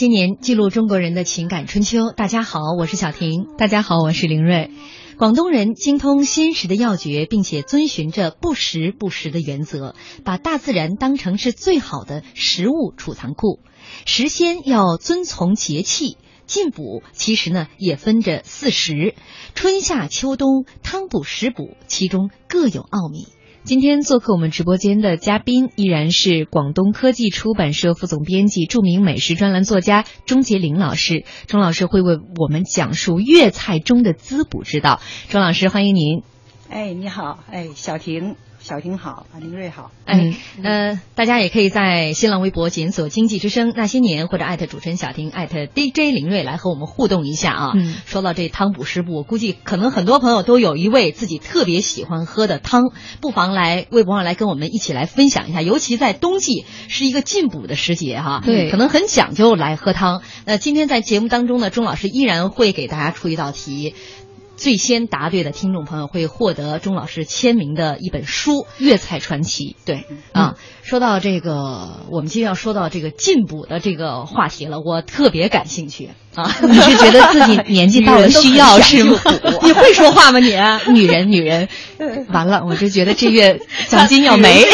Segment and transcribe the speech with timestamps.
[0.00, 2.10] 些年，记录中国人的情感春秋。
[2.10, 3.54] 大家好，我是小婷。
[3.58, 4.70] 大家好，我是林睿。
[5.18, 9.94] 广东人精通鲜食的要诀，并且遵循着不时不食的原则，
[10.24, 13.60] 把大自然当成是最好的食物储藏库。
[14.06, 16.16] 食鲜要遵从节气。
[16.46, 19.14] 进补其实呢也分着四时，
[19.54, 23.26] 春夏秋冬，汤补食补，其中各有奥秘。
[23.62, 31.24] 今天做客我们直播间的嘉宾依然是广东科技出版社副总编辑、著名美食专栏作家钟杰林老师。
[31.46, 35.00] 钟老师会为我们讲述粤菜中的滋补之道。
[35.28, 36.22] 钟老师，欢迎您。
[36.70, 38.34] 哎，你好，哎，小婷。
[38.60, 47.72] 小婷好，啊，林瑞好，哎，呃，大家也可以在新浪微博检索“经济之声那些年”或者艾特主持人小婷艾特 DJ 林瑞来和我们互动一下啊。
[47.74, 55.62] 嗯，说到这汤补食补，我估计可能很多朋友都有一味自己特别喜欢喝的汤，不妨来微博上来跟我们一起来分享一下。
[55.62, 60.22] 尤其在冬季是一个进补的时节哈，对，可能很讲究来喝汤。
[60.44, 63.94] 那今天在节目当中呢，钟老师依然会给大家出一道题。
[64.60, 69.74] 最先答对的听众朋友会获得钟老师签名的一本书《粤菜传奇》。
[69.86, 76.48] 对啊，说到这个，我们今天要说到这个进补的这个话题了，我特别感兴趣啊！
[76.62, 79.18] 你是觉得自己年纪到了需要是吗？
[79.62, 80.50] 你会说话吗你？
[80.92, 81.68] 女人，女人，
[82.32, 84.64] 完了，我就觉得这月奖金要没。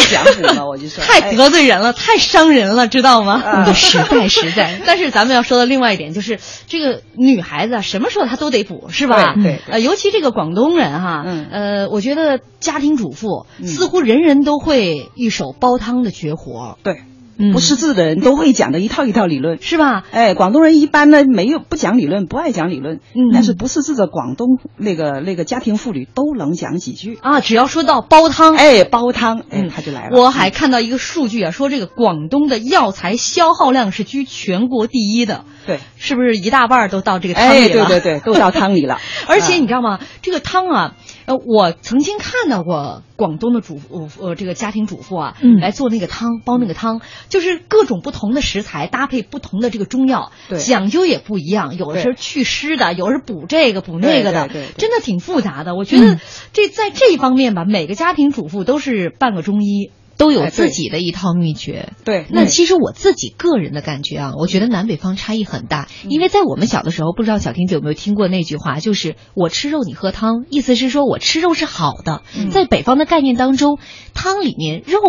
[0.42, 3.40] 了，我就说太得罪人了，太伤人了，知道吗？
[3.42, 4.80] 啊、实在实在。
[4.84, 9.34] 但是咱们要说的另外一点就是，这个女孩子什么时候她都得补，是吧？
[9.34, 9.42] 对。
[9.42, 16.78] 对呃，尤其这个广东人哈，嗯，呃，我觉得家庭主妇、嗯、似乎人人都会一手煲汤的绝活。
[16.82, 17.15] 对，嗯、
[17.52, 20.04] 不识字的人都会讲的一套一套理论，是吧？
[20.10, 27.40] 哎，广东人一般呢没有不讲理论，不爱讲理论，嗯，但是不识字的广东那个那个家庭妇女都能讲几句啊。
[27.40, 30.16] 只要说到煲汤，哎，煲汤，哎，他就来了。
[30.18, 35.44] 我还看到一个数据啊，说这个广东的药材消耗量是居全国第一的。
[35.66, 37.64] 对，是不是一大半都到这个汤里了？
[37.64, 38.98] 哎，对对对，都到汤里了。
[39.26, 39.98] 而且你知道吗？
[40.22, 40.94] 这个汤啊，
[41.26, 51.76] 呃，我曾经看到过广东的主妇，呃，这个家庭主妇啊，嗯，来做那个汤，煲那个汤，就是各种不同的食材搭配不同的这个中药，对，讲究也不一样。
[51.76, 55.74] 有的是祛湿的，有的是补这个补那个的，真的挺复杂的。
[55.74, 56.18] 我觉得
[56.52, 59.90] 这在这一方面吧，每个家庭主妇都是半个中医。
[60.16, 61.92] 都有自己的一套秘诀。
[62.04, 65.88] 对，那其实我自己个人的感觉啊，我觉得南北方差异很大。
[66.08, 72.22] 因为在我们小的时候，不知道小婷姐有没有听过那句话，就是“我吃肉，你喝汤”，意思是说我吃肉是好的。
[72.50, 73.78] 在北方的概念当中，
[74.14, 75.00] 汤里面肉。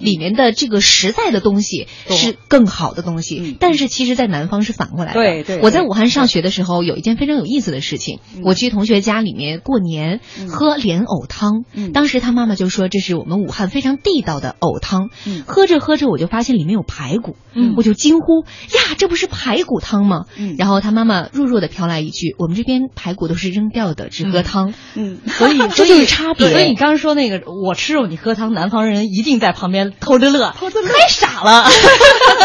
[0.00, 5.20] 里面的这个实在的东西是更好的东西，但是其实，在南方是反过来的。
[5.20, 11.64] 对对，我在武汉上学的时候，有一件非常有意思的事情，我去同学家里面过年，喝莲藕汤。
[11.92, 15.10] 当时他妈妈就说这是我们武汉非常地道的藕汤。
[15.46, 17.36] 喝着喝着，我就发现里面有排骨，
[17.76, 20.24] 我就惊呼呀，这不是排骨汤吗？
[20.56, 24.72] 然后他妈妈弱弱的飘来一句，我们这边排骨都是扔掉的，只喝汤。
[24.94, 26.48] 嗯，所以 这就是差别。
[26.50, 29.89] 所以你刚刚说那个我吃肉你喝汤，南方人一定在旁边。
[29.98, 31.64] 偷着乐，偷着乐，太傻了。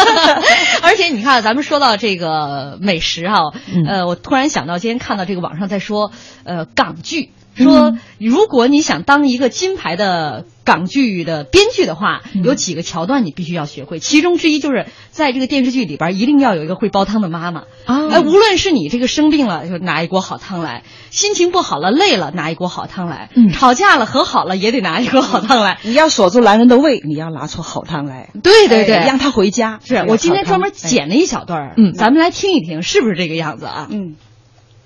[0.82, 3.52] 而且你看，咱们说到这个美食哈，
[3.86, 6.10] 呃，我突然想到，今天看到这个网上在说，
[6.44, 7.30] 呃，港剧。
[7.64, 13.98] 说，如果你想当一个金牌的港剧的编剧的话，有几个桥段你必须要学会。
[13.98, 17.62] 其中之一就是在这个电视剧里边，一定要有一个会煲汤的妈妈。
[17.84, 25.78] 啊，哎，无论是你这个生病了，就拿一锅好汤来；心情不好了、累了，拿一锅好汤来；吵架了、和好了，也得拿一锅好汤来。
[25.82, 28.30] 你要锁住男人的胃，你要拿出好汤来。
[28.42, 29.80] 对对对，让他回家。
[29.84, 33.86] 是我今天专门剪了一小段嗯，咱们来听一听，是不是这个样子啊？
[33.90, 34.16] 嗯，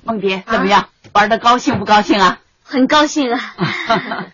[0.05, 0.89] 梦蝶怎么样？
[1.13, 2.39] 玩的高兴不高兴啊？
[2.71, 3.41] 很高兴啊！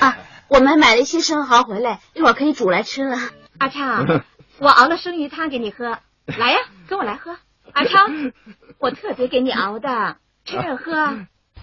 [0.00, 0.18] 啊，
[0.48, 3.16] 我们买了一些生蚝回来，一会儿可以煮来吃了。
[3.56, 4.22] 阿昌，
[4.58, 7.38] 我熬了生鱼汤给你喝，来呀，跟我来喝。
[7.72, 8.32] 阿昌，
[8.78, 11.16] 我特别给你熬的，吃着喝。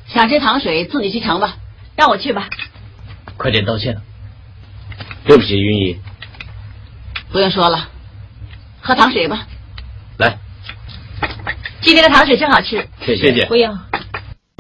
[0.08, 1.54] 想吃糖水自己去盛吧，
[1.96, 2.50] 让我去吧。
[3.38, 3.98] 快点道歉。
[5.25, 6.02] 对不起，云姨。
[7.31, 7.90] 不用说了，
[8.81, 9.46] 喝糖水吧。
[10.18, 10.40] 来，
[11.81, 12.88] 今天的糖水真好吃。
[13.06, 13.46] 谢谢。
[13.46, 13.78] 不用。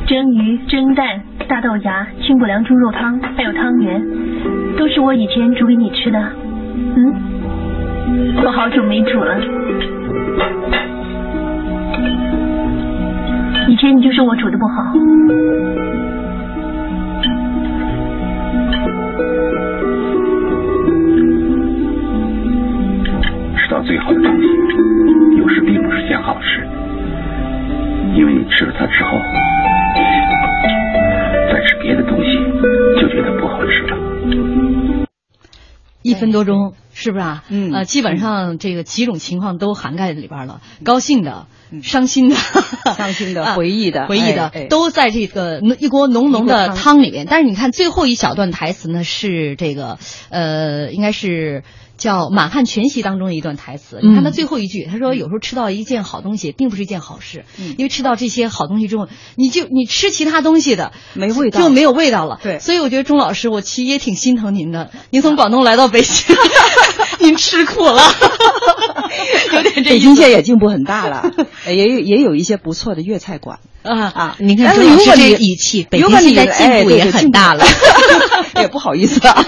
[0.07, 4.01] 蒸鱼、蒸蛋、大豆芽、清补凉猪肉汤，还有汤圆，
[4.77, 6.19] 都是我以前煮给你吃的。
[6.95, 7.13] 嗯，
[8.43, 9.39] 我好久没煮了。
[13.69, 14.93] 以前你就说我煮的不好。
[23.55, 24.47] 吃到最好的东西，
[25.37, 26.67] 有时并不是件好事，
[28.15, 29.17] 因为你吃了它之后。
[33.07, 35.07] 就觉得不好吃了。
[36.01, 37.43] 一分多钟是不是啊？
[37.49, 41.47] 嗯，呃，基本上这个几种情况都涵盖在里边了，高兴的、
[41.83, 42.35] 伤心的、
[42.95, 47.27] 伤心的、 回忆的、回忆的，都在这个一锅浓浓的汤里面。
[47.29, 49.99] 但是你看最后一小段台词呢，是这个
[50.29, 51.63] 呃，应该是。
[51.97, 57.45] 叫《满汉全席》当中的一段台词，你看他最后一句，他说：“有时候吃到一件好东西，并不是一件好事，
[57.77, 64.91] 因为吃到这些好东西之后，你就你吃其他东西的没味道，就没有味道了。”对，所以我觉得钟老师，我其实也挺心疼您的。
[65.09, 66.35] 您从广东来到北京，
[67.19, 68.01] 您吃苦了，
[69.53, 69.89] 有点这。
[69.89, 71.31] 北京现在也进步很大了，
[71.65, 74.35] 也有也有一些不错的粤菜馆啊啊！
[74.39, 77.65] 您看，但是如果你语气，北京现在进步也很大了，
[78.61, 79.43] 也不好意思啊。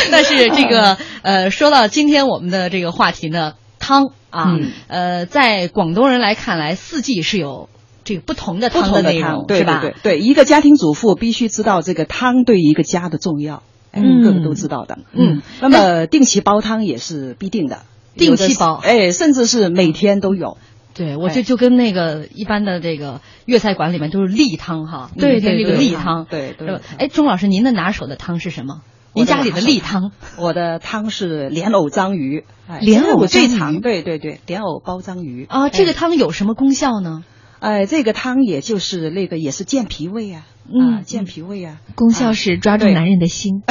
[0.10, 0.96] 但是这个。
[1.20, 4.56] 呃，说到今天我们的这个话题呢，汤啊，
[4.86, 7.68] 呃，在广东人来看来，四季是有
[8.04, 9.80] 这个不同的汤的内容，对吧？
[9.82, 13.62] 对对，一个家庭主妇必须知道这个汤对一个家的重要，
[13.92, 15.42] 嗯，个个都知道的，嗯。
[15.60, 17.80] 那么定期煲汤也是必定的，
[18.14, 20.56] 定期煲，哎，甚至是每天都有。
[20.94, 26.80] 对，我这就跟那个一般的这个粤菜馆里面都是例汤哈，对对，这个例汤，对对。
[26.96, 28.80] 哎，钟老师，您的拿手的汤是什么？
[29.18, 32.44] 您家里的例汤，我的汤是莲藕章鱼，
[32.80, 37.24] 莲藕最长，对对对，莲藕煲章鱼啊，这个汤有什么功效呢？
[37.58, 43.62] 哎，这个汤也就是那个也是健脾胃啊，嗯，健脾胃啊，功效是抓住男人的心，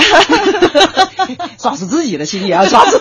[1.57, 2.97] 抓住自己的心也要抓住，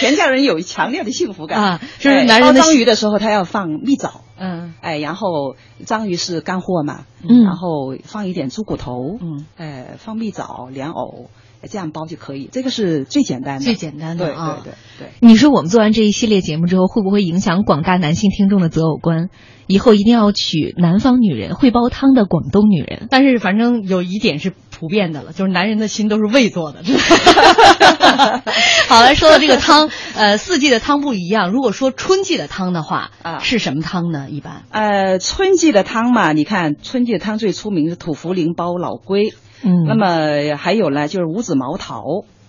[0.00, 1.80] 全家人有强烈的幸福感啊。
[2.00, 5.54] 就是男人煲章鱼的时候，他要放蜜枣，嗯，哎，然后
[5.86, 11.30] 章鱼是干货嘛，嗯，然后放一点猪骨头，嗯，哎，放蜜枣、莲藕。
[11.68, 14.60] 这样包就可以，这个是最简单的，最简单的啊！
[14.64, 15.08] 对对对。
[15.20, 19.28] 你说我们做完这一系列节目之后，会不会影响广大男性听众的择偶观？
[19.66, 23.06] 以后一定要娶南方女人，会煲汤的广东女人。
[23.08, 26.80] 但是反正有一点是普遍的了，就是男人的心都是胃做的。
[28.88, 31.52] 好，了说到这个汤，呃，四季的汤不一样。
[31.52, 34.26] 如果说春季的汤的话，啊，是什么汤呢？
[34.28, 39.32] 一般，呃，春季的汤嘛，你看春季的汤最出名是土茯苓煲老龟。
[39.62, 42.02] 嗯，那么还有呢，就是五子毛桃，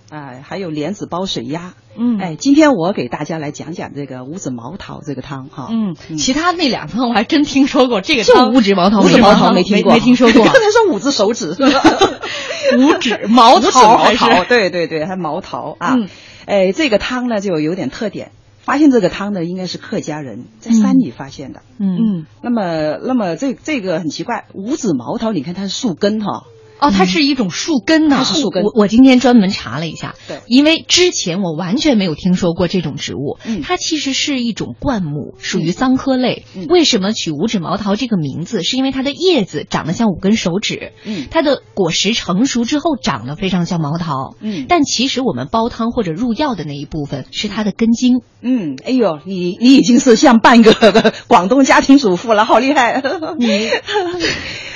[0.10, 1.74] 啊，还有莲子煲水鸭。
[1.98, 5.68] 嗯，哎，今天我给大家来讲讲这个五子毛桃这个汤哈。
[5.72, 10.44] 嗯，其他那两汤我还真听说过，这个汤五指毛桃，五指毛桃没听过，没听说过。
[10.46, 11.52] 刚才说五只手指？
[12.80, 14.44] 五指毛桃？
[14.46, 15.96] 对对对，还毛桃啊。
[15.96, 16.08] 嗯。
[16.46, 18.32] 哎，这个汤呢就有点特点。
[18.62, 21.62] 发现这个汤呢，应该是客家人在山里发现的。
[21.80, 22.26] 嗯嗯。
[22.42, 26.44] 那么，那么这这个很奇怪，五指毛桃，你看它是树根哈。
[26.82, 28.16] 哦，它是一种树根呢。
[28.18, 28.64] 它是树根。
[28.64, 33.38] 我我今天专门查了一下，对，因为之前我完全没有听说过这种植物。
[33.46, 33.62] 嗯。
[33.62, 36.44] 它其实是一种灌木，属于桑科类。
[36.56, 36.66] 嗯。
[36.66, 38.64] 为什么取五指毛桃这个名字？
[38.64, 40.92] 是因为它的叶子长得像五根手指。
[41.06, 41.28] 嗯。
[41.30, 44.36] 它的果实成熟之后长得非常像毛桃。
[44.42, 44.66] 嗯。
[44.68, 48.22] 但其实我们煲汤或者入药的那一部分是它的根茎。
[48.42, 48.76] 嗯。
[48.84, 50.74] 哎呦，你你已经是像半个
[51.28, 53.04] 广东家庭主妇了，好厉害！
[53.38, 53.70] 你。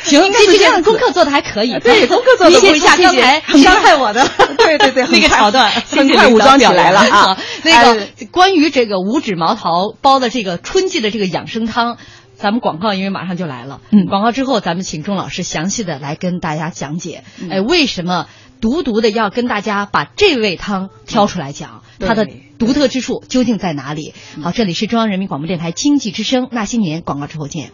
[0.06, 1.78] 行，这这样功课做的还可以。
[1.80, 2.76] 对， 功课做的。
[2.76, 7.38] 一下刚才伤害我的， 对对对， 那个桥段很快武装起来了啊。
[7.64, 11.98] 那个关于这个五指毛桃煲的这个春季的这个养生汤，
[12.36, 13.82] 咱们广告因为马上就来了。
[13.92, 18.28] 嗯，广告之后咱们请钟老师详细的来跟大家讲解，哎，为什么
[18.62, 24.14] 独独的要跟大家把这味汤挑出来讲，它的独特之处究竟在哪里？
[24.44, 27.72] 好，这里是中央人民广播电台经济之声，那些年广告之后见。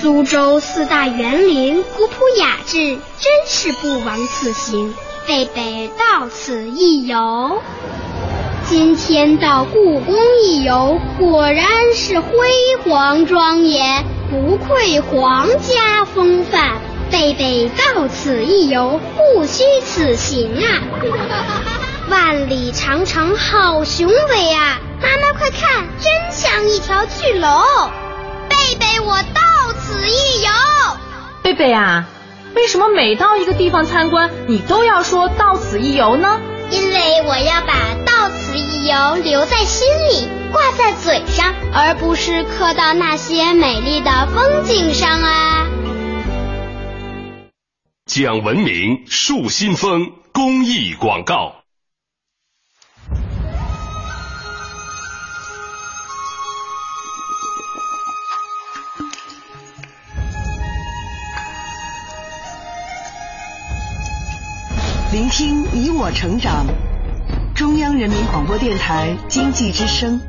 [0.00, 4.94] 苏州四大园林古朴雅致，真是不枉此行。
[5.26, 7.62] 贝贝到此一游，
[8.68, 12.30] 今天到故宫一游，果然是辉
[12.84, 16.78] 煌庄严，不愧皇家风范。
[17.10, 19.00] 贝贝到此一游，
[19.34, 21.85] 不虚此行啊！
[22.08, 24.78] 万里长城好雄伟啊！
[25.02, 27.50] 妈妈快看，真像一条巨龙。
[28.48, 30.50] 贝贝，我到此一游。
[31.42, 32.06] 贝贝啊，
[32.54, 36.40] 为什么每到一个地方参观，你都要说到此一游呢？
[36.70, 45.66] 因为我要把到此一游留在心里，挂在嘴上，而不是刻到那些美丽的风景上啊。
[48.06, 51.56] 讲文明树新风公益广告。
[65.16, 66.66] 聆听你我成长，
[67.54, 70.20] 中央人民广播电台经济之声。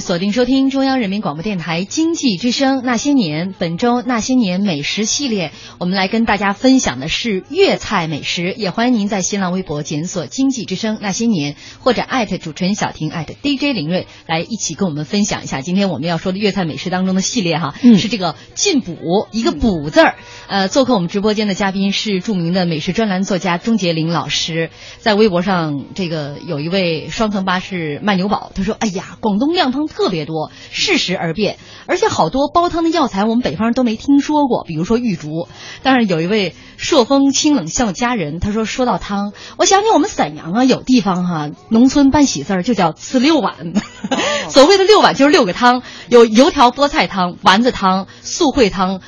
[0.00, 8.54] 锁定收听中央人民广播电台经济之声《那些年》，本周《那些年美食》系列，我们来跟大家分享的是粤菜美食。
[8.56, 18.96] 也欢迎您在新浪微博检索“经济之声那些年”或者艾特主持人小婷艾特 DJ 林睿来一起跟我们分享一下今天我们要说的粤菜美食当中的系列哈，是这个进补
[19.32, 20.16] 一个补字儿。
[20.48, 35.48] 呃，做客我们直播间的嘉宾是著名的美食专栏作家钟杰林老师，在微博上这个有一位双层巴士卖牛宝，他说：“哎呀，广东靓汤特别多，适时而变，而且好多煲汤的药材我们北方人都没听说过，比如说玉竹。
[35.82, 43.72] 但是有一位朔风清冷笑佳人，他说说到汤，我想起我们沈阳啊，有地方哈，农村办喜事儿就叫吃六碗，
[44.50, 49.00] 所谓的六碗就是六个汤，有油条菠菜汤、丸子汤、素烩汤。”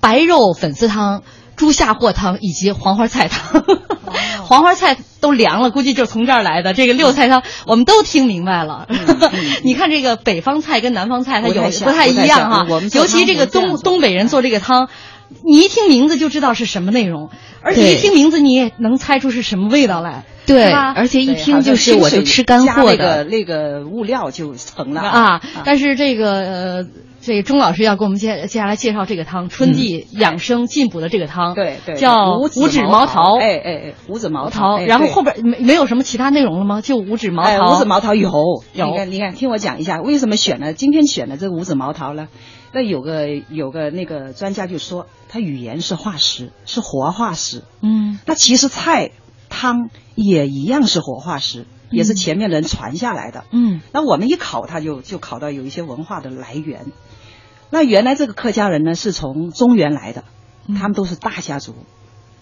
[0.00, 1.24] 白肉粉丝汤、
[1.58, 3.62] 猪下货汤以及黄花菜汤，
[4.46, 6.72] 黄花菜都凉了，估计就是从这儿来的。
[6.72, 8.86] 这个六菜汤我们都听明白了。
[9.62, 14.88] 你看这个北方菜跟南方菜它有不太一样哈，尤其这个东东北人做这个汤，
[15.44, 17.28] 你一听名字就知道是什么内容，
[17.60, 20.24] 而且一听名字你也能猜出是什么味道来。
[20.46, 23.24] 对，而且一听就是我就吃干货的。
[23.24, 25.02] 那个物料就成了。
[25.02, 25.42] 啊。
[25.62, 26.86] 但是这个呃，
[27.28, 33.38] 这钟老师要给我们接接下来介绍这个汤，春季养生进补的这个汤，对对，叫五指毛桃。
[33.38, 34.78] 哎哎哎，五指毛桃。
[34.78, 36.80] 然后后边没没有什么其他内容了吗？
[36.80, 37.74] 就五指毛桃。
[37.74, 38.30] 五指毛桃有
[38.72, 38.86] 有。
[38.86, 42.28] 你看你看，听我讲一下，为什么选了今天选了这五指毛桃呢？
[42.72, 47.62] 那有个有个那个专家就说，它语言是化石，是活化石。
[47.82, 48.18] 嗯。
[48.24, 49.10] 那其实菜。
[49.50, 53.44] 汤也一样是活化石，也是前面人传下来的。
[53.50, 56.92] 嗯，那我们一考，它就就考到有一些文化的来源。
[57.70, 60.24] 那原来这个客家人呢，是从中原来的，
[60.78, 61.74] 他们都是大家族。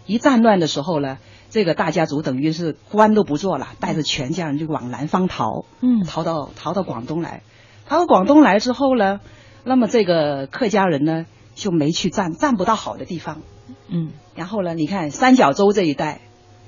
[0.06, 1.18] 一战乱的时候呢，
[1.50, 5.64] 这个大家族等于是官都不做了，带着全家人就往南方逃。
[5.80, 7.42] 嗯，逃到逃到广东来，
[7.86, 9.20] 逃到广东来之后呢，
[9.64, 13.42] 那么这个客家人呢就没去占，占不到好的地方。
[13.88, 16.20] 嗯，然后呢，你看三角洲这一带。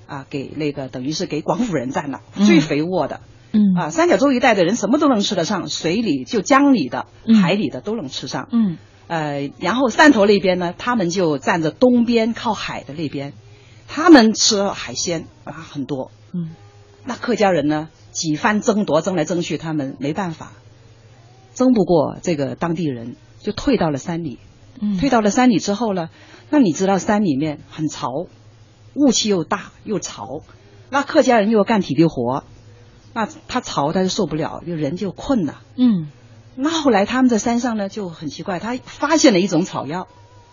[0.09, 3.21] 啊，给那个等于是给广府人占了最肥沃的，
[3.53, 3.75] 嗯。
[3.77, 7.07] 啊，三角洲一带的人什么都能吃得上，水里就江里的、
[7.41, 13.33] 海里的都能吃上，嗯，呃，然后汕头那边呢，他们就站着东边靠海的那边，
[13.87, 16.51] 他们吃海鲜啊很多，嗯，
[17.05, 20.53] 那客家人呢几番争夺，争来争去，他们没办法，
[21.55, 24.39] 争不过这个当地人，就退到了山里，
[24.81, 26.11] 嗯，退到了山里之后呢，
[26.51, 28.27] 那你知道山里面很潮。
[28.95, 30.41] 雾气又大又潮，
[30.91, 32.43] 那客家人又要干体力活，
[33.19, 35.61] 那他潮他就受不了，就人就困了。
[35.77, 36.13] 嗯，
[36.55, 40.07] 那后来他们在山上呢就很奇怪，他发现了一种草药，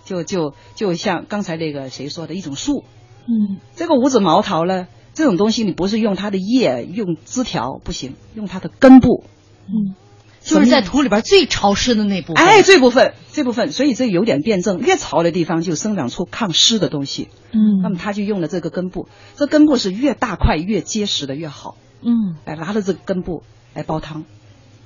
[0.03, 2.83] 就就就像刚才那个谁说的一种树。
[3.27, 9.23] 嗯，这个五指毛桃呢，这种东西你不是用它的叶、用枝条不行，用它的根部。
[9.67, 9.93] 嗯。
[10.41, 17.29] 就是在土里边最潮湿的那部分，哎，这部分这部分，所以这有点辩证，越潮的地方就生长出抗湿的东西。
[17.51, 21.77] 嗯，那么他就用了这个根部，这根部是越大块越结实的越好。
[22.05, 23.43] 嗯，哎，拿着这个根部
[23.73, 24.23] 来煲汤，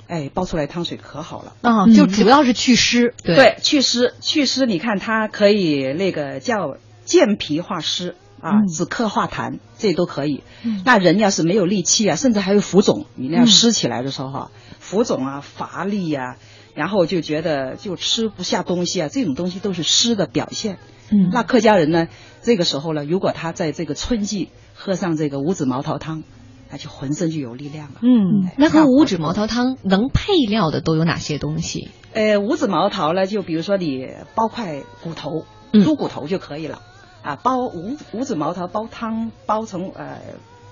[0.08, 1.54] 哎，煲出来汤水可好了。
[1.62, 10.44] 啊，就主要是祛湿，对，祛湿，祛湿，你看它可以那个叫健脾化湿啊，止咳化痰，这都可以。
[10.86, 14.52] 那人要是没有力气啊，甚至还有浮肿，你那样湿起来的时候哈。
[14.80, 16.38] 浮肿啊，乏力呀，
[16.74, 20.80] 然后就觉得就吃不下东西啊，这种东西都是湿的表现。
[21.12, 22.08] 嗯，那客家人呢，
[22.42, 26.24] 这个时候呢，如果他在这个春季喝上这个五子毛桃汤，
[26.72, 27.96] 那就浑身就有力量了。
[28.02, 31.90] 嗯，那和五指毛桃汤能配料的都有哪些东西？
[32.14, 35.46] 呃，五指毛桃呢，就比如说你包块骨头，
[35.84, 36.80] 猪骨头就可以了。
[37.22, 40.20] 啊，包五五指毛桃煲汤，煲成呃。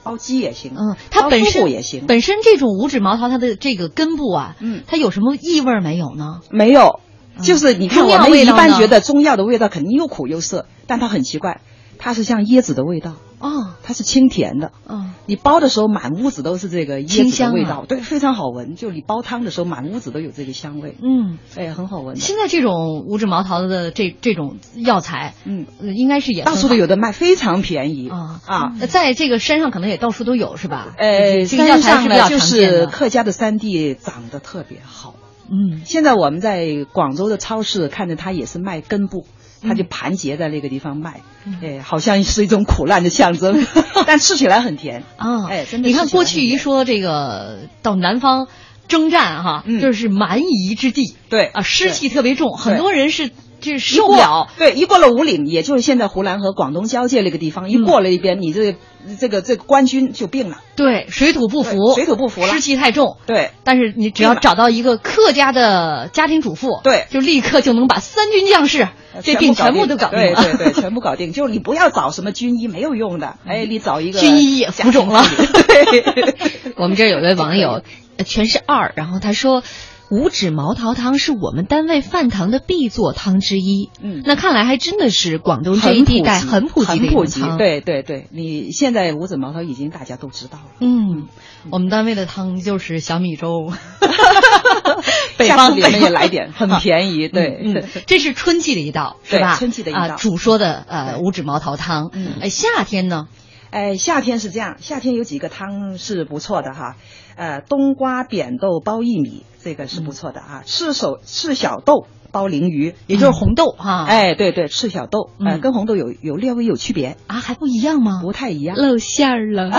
[0.04, 2.06] 煲鸡也行，嗯，它本身也行。
[2.08, 6.40] 本身这种五指毛桃，它的这个根部啊，嗯，它有什么异味没有呢？
[6.50, 7.02] 没有，
[7.42, 11.60] 就是你看我们一般觉得中药的味道肯定又苦又涩，但它很奇怪，
[11.98, 13.16] 它是像椰子的味道。
[13.40, 14.72] 哦，它是清甜的。
[14.88, 18.76] 嗯，你煲的时候满屋子都是这个椰子的味道，对，非常好闻。
[18.76, 20.96] 就你煲汤的时候，满屋子都有这个香味。
[21.02, 22.16] 嗯，哎，很好闻。
[22.16, 28.74] 现在这种五指毛桃的这这种药材，嗯，应该是也到处都有的卖，非常便宜啊啊。
[28.90, 30.96] 在这个山上可能也到处都有，是吧？
[30.98, 35.14] 呃，山上呢，就是客家的山地长得特别好。
[35.50, 39.26] 嗯，现在我们在广州的超市看着它也是卖根部。
[39.62, 41.22] 它就盘结在那个地方卖，
[41.62, 43.66] 哎，好像是一种苦难的象征，
[44.06, 45.48] 但吃起来很甜啊！
[45.50, 45.88] 哎，真的。
[45.88, 48.48] 你看过去一说这个到南方
[48.88, 53.32] 征战哈，就是蛮夷之地，对啊，湿气特别重，很多人是
[53.68, 54.50] 就是受不了。
[54.58, 58.76] 对，一过了五岭，也就是现在湖南和广东交界那个地方，一过了一边，你这
[59.20, 60.58] 这个这个官军就病了。
[60.76, 63.18] 对，水土不服，水土不服了，湿气太重。
[63.26, 68.88] 对，但是你只要找到一个客家的家庭主妇，对，就立刻就能把三军将士
[69.24, 70.42] 这病全部都搞定了。
[70.44, 71.34] 对对对， 全部搞定。
[71.34, 73.36] 就是你不要找什么军医，没有用的。
[73.46, 75.24] 哎，你找一个军医也浮肿了。
[75.68, 76.34] 对，
[76.78, 77.82] 我们这有位网友，
[78.26, 79.64] 全是二，然后他说。
[80.10, 83.90] 五指毛桃汤是我们单位饭堂的必做汤之一。
[84.02, 87.42] 嗯，那看来还真的是广东这一地带很普及的普及。
[87.58, 90.66] 对对对，你现在五指毛桃已经大家都知道了。
[90.80, 91.28] 嗯，
[91.72, 93.72] 我们单位的汤就是小米粥。
[95.38, 97.28] 北方也来点，很便宜。
[97.28, 99.56] 对， 嗯，这是春季的一道，是吧？
[99.56, 102.10] 春季的一道，主说的呃五指毛桃汤。
[102.14, 103.28] 嗯，哎，夏天呢？
[103.70, 106.96] 哎，夏天是这样，夏天有几个汤是不错的哈。
[107.38, 110.64] 呃，冬瓜扁豆包薏米，这个是不错的啊。
[110.66, 114.06] 赤手赤小豆包鲮鱼，也就是红豆哈。
[114.06, 118.22] 哎，对对，赤小豆，呃，跟红豆有有略微有区别啊，还不一样吗？
[118.24, 119.70] 不太一样，露馅儿了，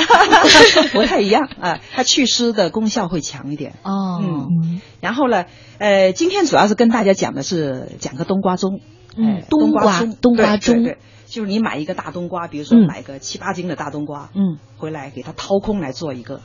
[0.95, 1.81] 不太一样啊。
[1.93, 4.23] 它祛湿的功效会强一点哦。
[4.23, 5.45] 嗯，然后呢，
[5.79, 8.81] 呃，今天主要是跟大家讲的是讲个冬瓜盅。
[9.17, 16.41] 嗯，冬瓜盅，冬瓜盅，就是你买一个大冬瓜，比如说买个七八斤的大冬瓜，嗯，回来给它掏空来做一个。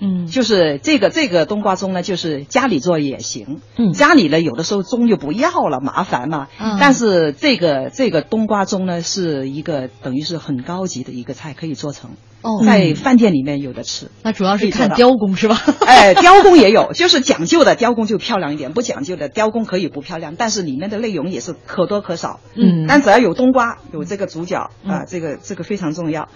[0.00, 3.60] 嗯，就是这个这个冬瓜盅呢，就是家里做也行。
[3.76, 6.48] 嗯，家里呢有的时候盅就不要了，麻烦嘛。
[6.58, 12.12] 嗯，但是这个这个冬瓜盅呢，是一个等于是很高级的一个菜，可以做成。
[12.42, 14.10] 哦，在饭店里面有的吃。
[14.22, 15.62] 那主要是看雕工是吧？
[15.84, 22.40] 哎，雕工也有，就是讲究的雕工就漂亮一点，不讲究的雕工可以不漂亮，但是里面的内容也是可多可少。
[22.54, 26.28] 嗯，但只要有冬瓜，有这个主角啊，这个这个非常重要。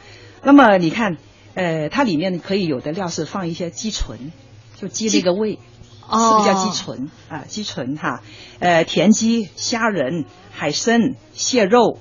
[0.42, 1.16] 那么你看。
[1.55, 4.33] 呃，它里面可以有的料是放一些鸡唇，
[4.77, 5.59] 就鸡那个胃，
[6.09, 7.45] 哦，是不是叫鸡唇啊？
[7.49, 8.23] 鸡唇哈，
[8.59, 11.99] 呃，田鸡、虾仁、海参、蟹肉，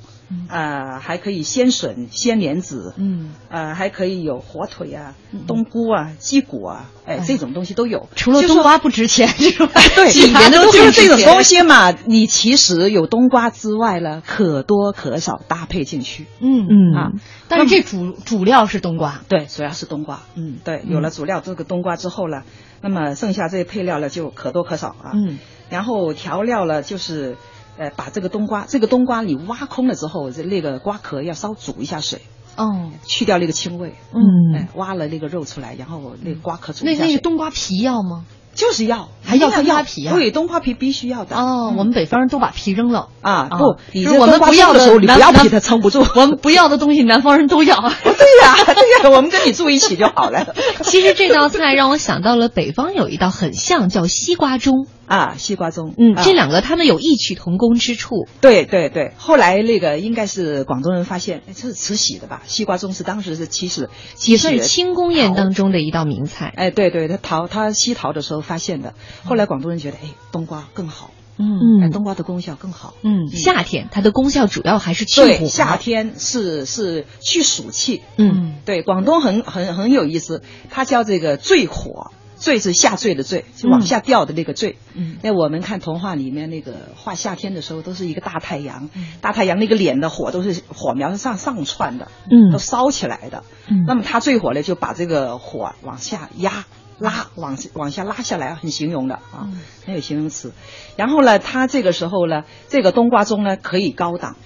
[0.50, 5.14] 呃，还可以鲜笋、鲜莲子，嗯，呃，还可以有火腿啊、
[5.48, 8.10] 冬菇啊、鸡骨啊，哎，这种东西都有。
[8.16, 9.70] 除了冬瓜不值钱之外？
[9.96, 11.92] 对，里面的就是这种东西嘛。
[11.92, 16.26] 你其实有冬瓜之外呢，可多可少搭配进去。
[16.40, 17.12] 嗯嗯啊。
[17.48, 20.22] 但是这主主料是冬瓜，对，主要是冬瓜。
[20.36, 22.42] 嗯，对，有了主料这个冬瓜之后呢，
[22.82, 25.12] 那么剩下这些配料呢就可多可少啊。
[25.14, 25.38] 嗯，
[25.70, 27.38] 然后调料呢就是，
[27.78, 32.22] 呃，把这个冬瓜，这个冬瓜你挖空了之后，这那个瓜壳要稍煮一下水，
[32.56, 33.96] 哦，去掉那个腥味。
[34.14, 38.26] 嗯，哎，挖了那个肉出来，然后那个瓜壳煮一下那那个冬瓜皮要吗？
[38.54, 40.14] 就是要，还要冬瓜皮啊？
[40.14, 41.36] 对，冬瓜皮必须要的。
[41.36, 43.50] 哦，我们北方人都把皮扔了啊！
[43.50, 46.06] 不，你我们不要的时候，你不要皮，它撑不住。
[46.16, 47.76] 我们不要的东西，南方人都要。
[47.82, 50.54] 对呀，对呀，我们跟你住一起就好了。
[50.86, 55.94] 其实这道菜让我想到了北方有一道很像，叫西瓜盅啊，西瓜盅。
[55.98, 58.28] 嗯，这两个他们有异曲同工之处。
[58.42, 62.42] 对对对，后来那个应该是广东人发现，这是慈禧的吧？
[62.46, 63.90] 西瓜盅是当时是其实，
[64.26, 66.54] 也算是清宫宴当中的一道名菜。
[66.56, 68.94] 哎，对对，他淘他西淘的时候发现的。
[69.24, 82.12] 后来广东人觉得，哎，冬瓜更好，嗯，冬瓜的功效更好，嗯，夏天它的功效主要还是去火，夏天是是去暑气，嗯，对，广东很很很有意思，它叫这个醉火，
[82.44, 88.90] 坠是下坠的坠，就往下掉的那个坠，嗯，那我们看童话里面那个画夏天的时候，都是一个大太阳，
[89.22, 96.66] 大太阳那个脸的火都是火苗是上上窜的，嗯，都烧起来的，嗯，那么它坠火呢，就把这个火往下压。
[97.00, 99.50] 拉往往下拉下来，很形容的啊，
[99.84, 100.54] 很有形容词。
[100.96, 104.38] 然后呢，它这个时候呢，这个冬瓜盅呢可以高档，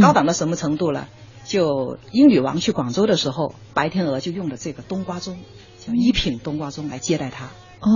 [0.00, 1.06] 高档到什么程度呢？
[1.46, 5.36] 就英女王去广州的时候，白天鹅就用的这个冬瓜盅，
[5.78, 7.46] 叫一品冬瓜盅来接待她。
[7.80, 7.90] 哦，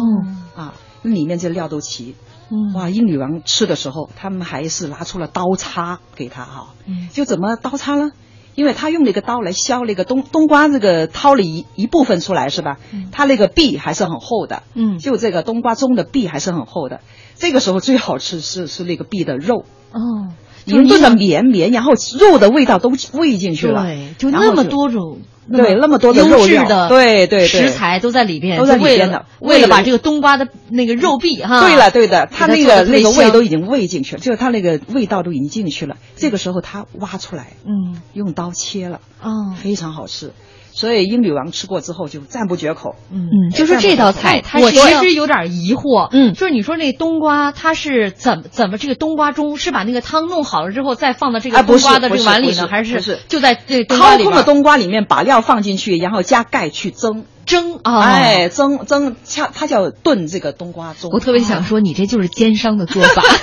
[0.55, 2.15] 啊，里面这料都齐。
[2.51, 6.75] 嗯，哇，英女王吃的时候，他们还是拿出了刀叉给她哈。
[6.87, 8.13] 嗯，就怎么刀叉呢？
[8.57, 12.79] 因为他用那个刀来削那个冬冬瓜，这个掏了一一部分出来是吧？
[12.93, 14.65] 嗯，它那个壁还是很厚的。
[14.75, 17.01] 嗯，就这个冬瓜盅的壁还是很厚的。
[17.37, 19.65] 这个时候最好吃是是那个壁的肉。
[19.93, 20.29] 哦，
[20.71, 23.83] 已经炖的绵绵，然后肉的味道都喂进去了。
[23.85, 25.21] 对，就那么多种。
[25.53, 29.27] 对，那么多的优质的对对食材都在里边，都在里边的。
[29.41, 35.97] 为了把这个冬瓜的那个肉壁哈，对了对的，它那个那个味都已经喂进去了，就是它那个味道都已经进去了。
[36.15, 40.31] 这个时候它挖出来，嗯，用刀切了，嗯，非常好吃。
[40.73, 42.95] 所以英女王吃过之后就赞不绝口。
[43.11, 46.09] 嗯，就是这道菜，它我其实有点疑惑。
[46.13, 58.01] 嗯，就是你说那冬瓜，它是怎么怎么这个冬瓜盅是把那个汤弄好了之后再放到这个冬瓜的这个碗里呢，还是就在这掏空的冬瓜里面把料放进去，然后加盖去蒸蒸啊？
[58.01, 61.09] 哎，蒸蒸，恰它叫炖这个冬瓜盅。
[61.13, 63.23] 我特别想说，你这就是奸商的做法。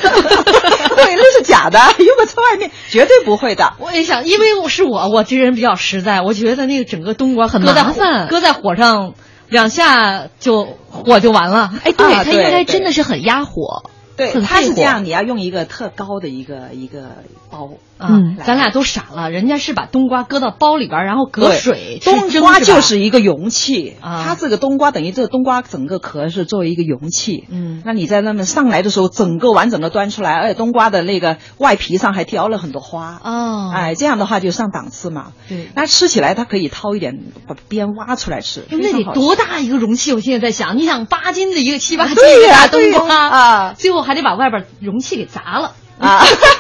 [0.98, 3.74] 对，那是假的，如果在外面绝对不会的。
[3.80, 9.14] 我也想，因为我是我，我这人比较实在，我觉得那个整个冬瓜很麻烦，搁在火上
[9.50, 11.72] 两下就火就完了。
[11.84, 13.84] 哎，对，它应该真的是很压火。
[14.16, 17.18] 对，它是这样，你要用一个特高的一个一个
[17.52, 18.10] 包啊。
[18.46, 22.00] 咱俩都傻了，人家是把冬瓜搁到包里边，然后隔水。
[22.04, 27.46] 冬瓜就是一个容器，啊它这个冬瓜等于这个冬瓜整个壳是作为一个容器。
[27.50, 33.20] 嗯，那你在那么上来的时候，整个完整的端出来，而且冬瓜的那个外皮上还雕了很多花。
[33.24, 35.34] 哦，哎，这样的话就上档次嘛。
[35.50, 38.64] 对，那吃起来它可以掏一点，把边挖出来吃。
[38.70, 40.14] 那得多大一个容器？
[40.14, 46.24] 我现在在想，你想八斤的一个七八斤的大冬瓜啊，最后还得把外边容器给砸了啊！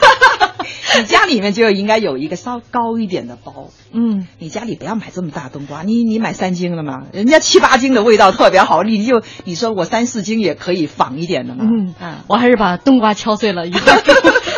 [1.00, 3.70] 你家里面就应该有一个稍高一点的包。
[3.92, 7.04] 嗯，你家里不要买这么大冬瓜，你你买三斤了吗？
[7.14, 11.66] 人家七八斤的味道特别好，你就你说我三四斤也可以仿一点的嘛。
[11.66, 13.80] 嗯，啊我还是把冬瓜敲碎了，一个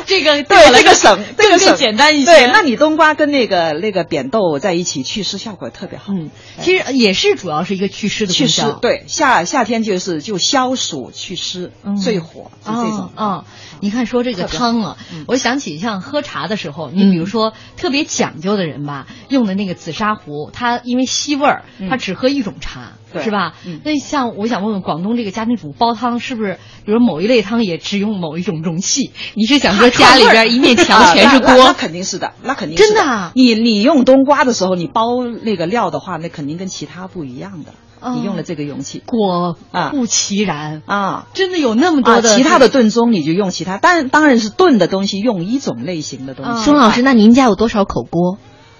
[0.09, 2.25] 这个对这个省这个省简单一些。
[2.25, 6.11] 对，那你冬瓜跟那个那个扁豆在一起祛湿效果特别好。
[6.11, 8.75] 嗯，其实也是主要是一个祛湿的祛湿。
[8.81, 13.45] 对，夏夏天就是就消暑祛湿，最火就这种啊。
[13.79, 22.93] 你看说这个汤啊，我想起像喝茶的时候，你比如说特别讲究的人吧，用的那个紫砂壶，它因为吸味儿，它只喝一种茶。
[23.21, 23.53] 是吧？
[23.83, 29.11] 那像我想问问，广东这个家庭主妇煲汤是不是，比如某一类汤也只用某一种容器？
[29.35, 31.53] 你是想说 家里边一面墙全是 锅？
[31.55, 33.31] 那肯定是的，那肯定真的。
[33.35, 37.73] 你你用冬瓜的时候，你煲那个料的话，那肯定跟其他不一样的。
[38.15, 39.57] 你用了这个容器，果
[39.91, 41.27] 不其然啊！
[41.33, 46.63] 真的有那么多的其他的炖盅，你就用其他，但当然是炖的东西用一种类型的东西。
[46.63, 48.37] 孙老师，那您家有多少口锅？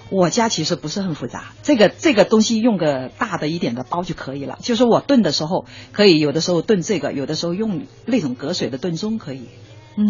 [0.09, 4.57] 我家其实不是很复杂，这个这个东西用个大的一点的包就可以了。
[4.61, 9.43] 就是我炖的时候，可以有的时候炖这个，有的时候用那种隔水的炖盅可以，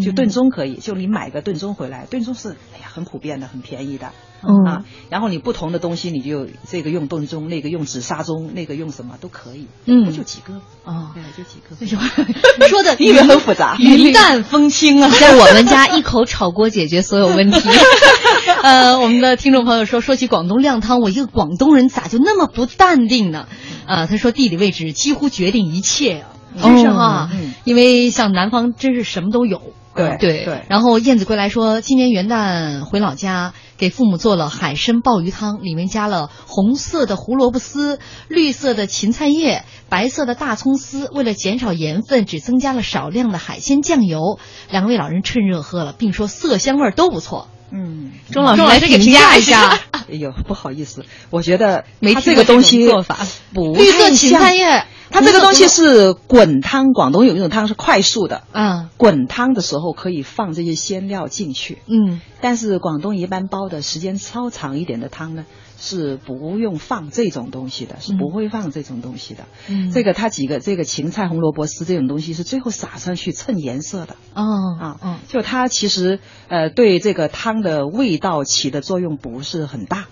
[0.03, 0.75] 就炖盅可以。
[0.75, 4.12] 就你买个炖盅回来，炖盅是哎呀很普遍的，很便宜的。
[4.41, 9.67] 啊，然后你不同的东西，你就这个用炖盅，那个用紫砂盅，那个用什么都可以。
[9.86, 10.54] 嗯，不就几个
[10.86, 11.75] 啊，对，就几个。
[12.67, 17.69] 说的以为很复杂，云淡风轻啊， 在我们家一口炒锅解决所有问题。
[18.63, 23.47] 呃，我们的听众朋友说，说起广东靓汤，我一个广东人咋就那么不淡定呢？
[23.88, 26.25] 呃，他说地理位置几乎决定一切
[26.56, 27.30] 啊，真是哈，
[27.63, 29.62] 因为像南方真是什么都有。
[29.95, 30.63] 对对对。
[30.69, 33.54] 然后燕子归来说，今年元旦回老家。
[33.80, 41.10] 给父母做了海参鲍鱼汤，里面加了红色的胡萝卜丝、绿色的芹菜叶、白色的大葱丝。
[41.13, 44.38] 为了减少盐分，只增加了少量的海鲜酱油。
[44.70, 47.48] 两位老人趁热喝了，并说色香味都不错。
[47.72, 49.80] 嗯，钟老师来给评价一下。
[49.94, 53.18] 哎呦，不好意思，我觉得没这个东西做法
[53.54, 54.86] 不绿色芹菜叶。
[55.12, 65.45] 它这个东西是滚汤，广东有一种汤是快速的，嗯，滚汤的时候可以放这些鲜料进去，嗯，但是广东一般煲的时间稍长一点的汤呢，
[65.80, 74.43] 是不用放这种东西的，是不会放这种东西的，嗯，这个它几个这个芹菜、红萝卜丝这种东西是最后撒上去衬颜色的，哦，
[74.80, 76.19] 啊，嗯，就它其实
[76.50, 80.06] 呃对这个汤的味道起的作用不是很大。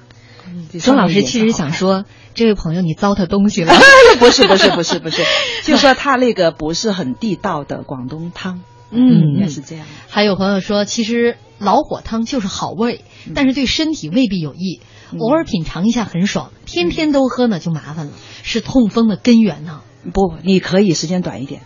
[0.80, 3.74] 钟老师其实想说， 这位朋友你糟蹋东西了。
[4.20, 5.24] 不是不是不是不是，
[5.64, 8.62] 就说他那个不是很地道的广东汤。
[8.90, 9.86] 嗯，应该是这样。
[10.08, 13.04] 还有朋友说，其实老火汤就是好味，
[13.36, 14.82] 但是对身体未必有益。
[15.20, 18.12] 偶尔品尝一下很爽，天天都喝呢就麻烦了，
[18.44, 19.82] 是痛风的根源呢。
[20.14, 21.62] 不，你可以时间短一点。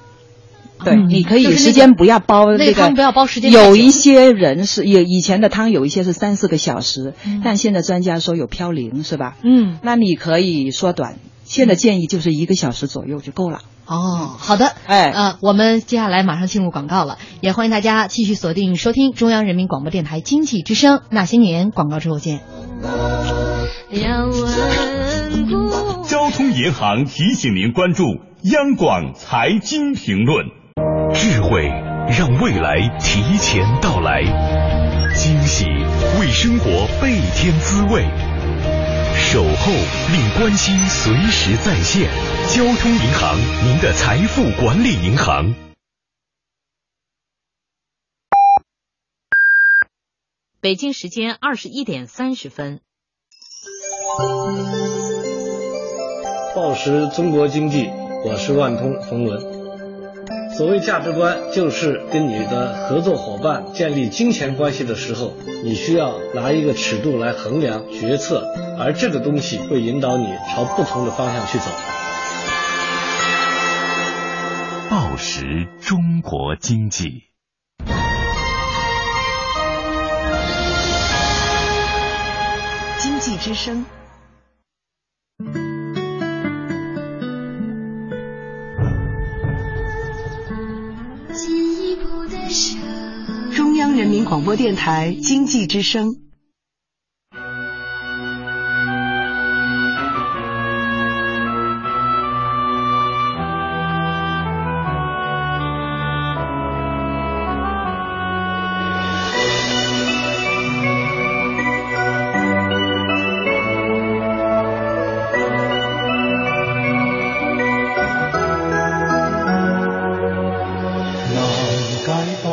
[0.84, 3.52] 对，你可以时间不要煲那个汤，不要煲时间。
[3.52, 7.14] 有一些人是有以前的汤，有一些是三四个小时，
[7.44, 9.36] 但现在专家说有飘零，是吧？
[9.44, 11.16] 嗯，那你可以缩短。
[11.44, 13.60] 现在建议就是一个小时左右就够了。
[13.86, 22.40] 哦，好的，哎，呃，我们接下来马上进入广告了，也欢迎大家继续锁定收听中央人民广播电台经济之声《那些年》广告之后见。
[26.08, 28.04] 交通银行提醒您关注
[28.44, 30.61] 央广财经评论。
[31.22, 31.62] 智慧
[32.18, 34.24] 让未来提前到来，
[35.14, 35.66] 惊喜
[36.20, 38.02] 为生活倍添滋味，
[39.16, 39.72] 守候
[40.12, 42.10] 令关心随时在线。
[42.48, 45.54] 交通银行，您的财富管理银行。
[50.60, 52.82] 北京时间二十一点三十分。
[56.56, 57.92] 报时中国经济，
[58.26, 59.61] 我是万通冯仑。
[60.58, 65.34] 所谓价值观，就是跟你的合作伙伴建立金钱关系的时候，
[65.64, 68.44] 你需要拿一个尺度来衡量决策，
[68.78, 71.66] 而这个东西会引导你朝不同的方向去走。
[74.90, 77.24] 报时中国经济，
[83.00, 83.86] 经济之声。
[93.56, 96.31] 中央人民广播电台经济之声。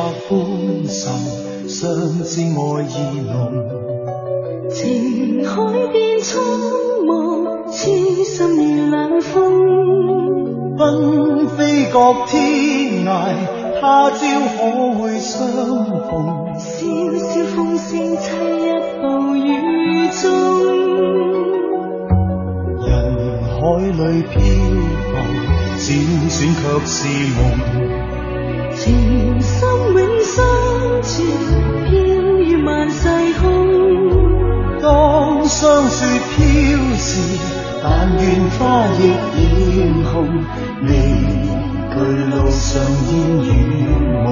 [0.09, 1.79] 欢心，相
[2.25, 3.31] 知爱意浓。
[4.71, 5.53] 情海
[5.92, 6.42] 变苍
[7.05, 7.09] 茫，
[7.71, 9.37] 痴心如冷风。
[10.77, 13.09] 奔飞各天涯，
[13.81, 14.16] 他朝
[14.57, 14.59] 可
[14.94, 15.37] 会相
[16.09, 16.14] 逢？
[16.59, 16.66] 萧
[17.18, 18.27] 萧风声，凄泣
[19.03, 19.47] 暴雨
[20.21, 20.23] 中。
[22.87, 22.87] 人
[23.44, 24.33] 海里飘
[25.05, 25.11] 浮，
[25.79, 25.81] 辗
[26.29, 26.97] 转却是
[27.35, 27.38] 梦。
[29.92, 30.37] 永生
[31.03, 31.27] 存，
[31.85, 31.90] 飘
[32.38, 33.09] 于万世
[33.40, 33.44] 空。
[34.81, 36.05] 当霜雪
[36.37, 36.37] 飘
[36.96, 37.11] 时，
[37.83, 38.24] 但愿
[38.59, 39.03] 花亦
[39.77, 40.14] 艳红。
[40.83, 40.88] 未
[41.90, 41.96] 惧
[42.31, 42.68] 路上
[43.09, 43.46] 烟雨
[44.24, 44.27] 蒙。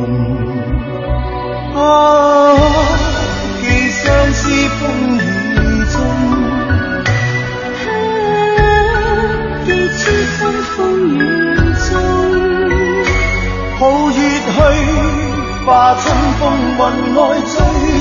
[15.77, 16.03] 化春
[16.41, 16.75] 风云
[17.15, 17.53] 外，追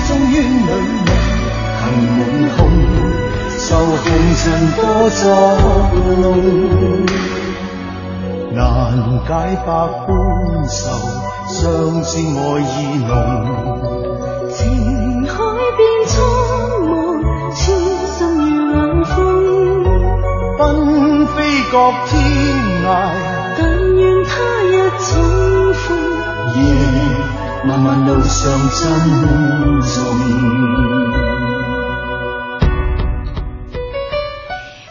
[0.07, 0.71] 踪冤侣梦，
[1.81, 1.83] 行
[2.15, 2.19] 满
[2.55, 2.57] 空，
[3.57, 3.99] 受红
[4.37, 4.43] 尘
[4.77, 5.19] 多作
[6.21, 6.25] 弄，
[8.53, 8.57] 难
[9.27, 9.29] 解
[9.65, 10.07] 百般
[10.69, 10.87] 愁，
[11.49, 11.59] 相
[12.01, 13.11] 知爱意浓。
[14.53, 14.55] 情
[15.27, 15.33] 海
[15.75, 16.15] 变苍
[16.79, 16.87] 茫，
[17.53, 17.59] 痴
[18.07, 18.17] 心
[18.55, 19.13] 如冷风，
[20.57, 20.63] 纷
[21.27, 21.75] 飞各
[22.07, 22.09] 天
[22.85, 22.87] 涯，
[23.57, 23.59] 但
[23.97, 24.31] 愿他
[24.63, 25.83] 日重逢。
[27.67, 28.89] 漫漫路上珍
[29.81, 31.14] 重。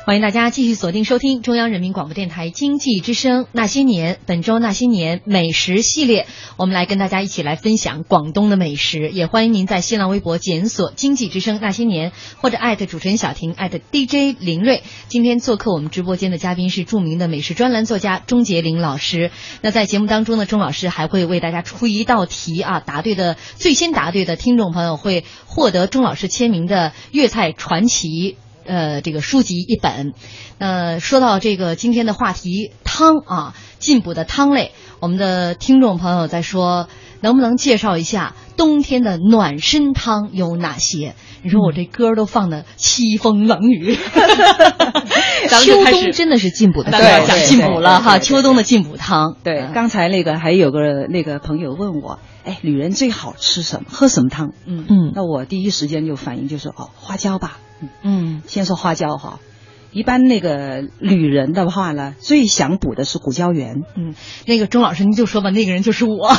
[0.07, 6.27] 欢迎大家继续锁定收听中央人民广播电台经济之声《那些年》本周《那些年》美食系列，
[6.59, 9.09] 我们来跟大家一起来分享广东的美食。
[9.09, 14.83] 也欢迎您在新浪微博检索“经济之声那些年”或者艾特主持人小婷艾特 DJ 林睿。
[15.09, 19.31] 今天做客我们直播间的嘉宾是著名的美食专栏作家钟杰林老师。
[19.63, 28.37] 那在节目当中呢，钟老师还会为大家出一道题啊，答对的最先答对的听众朋友会获得钟老师签名的粤菜传奇。
[28.67, 30.13] 呃，这个书籍一本。
[30.59, 36.89] 呃，说到这个今天的话题汤啊，进补的汤类，我们的听众朋友在说，
[37.21, 41.15] 能不能介绍一下冬天的暖身汤有哪些？
[41.43, 43.95] 你说我这歌都放的凄风冷雨，
[45.63, 49.37] 秋冬真的是进补的，对，讲进补了哈，秋冬的进补汤。
[49.45, 54.53] 对，刚才那个还有个那个朋友问我，哎，女人最好吃什么，喝什么汤？
[54.65, 57.59] 嗯嗯，那我第一时间就反应就是，哦，花椒吧。
[58.03, 59.39] 嗯，先说花椒哈，
[59.95, 63.83] 一般那个女人的话呢，最想补的是骨胶原。
[63.97, 64.15] 嗯，
[64.47, 66.29] 那个钟老师您就说吧，那个人就是我。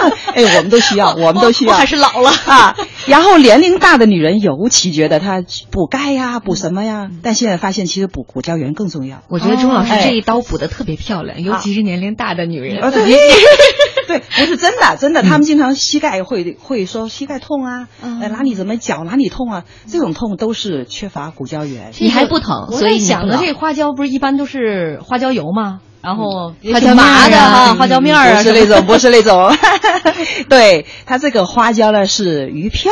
[0.34, 1.74] 哎，我们都需要，我们都需要。
[1.74, 2.76] 还是老了啊。
[3.06, 7.10] 然后年龄大的女人尤其觉得她补钙呀，补什么呀？
[7.22, 9.22] 但现在发现其实补骨胶原更重要。
[9.28, 12.80] 我觉得钟老师这一刀补的特别漂亮，尤其是年龄大的女人。
[12.90, 13.04] 对，
[14.08, 19.64] 对，不是真的，真的，他们经常膝盖会会说膝盖痛啊，哪里怎么脚哪里痛啊？
[19.86, 21.92] 这种痛都是缺乏骨胶原。
[21.98, 25.80] 你还不疼，所以想的这花椒不是一般都是花椒油吗？
[26.02, 29.52] 然后花椒麻的哈，花椒面儿不是那种，不是那种。
[30.48, 32.90] 对，它这个花椒呢是鱼票，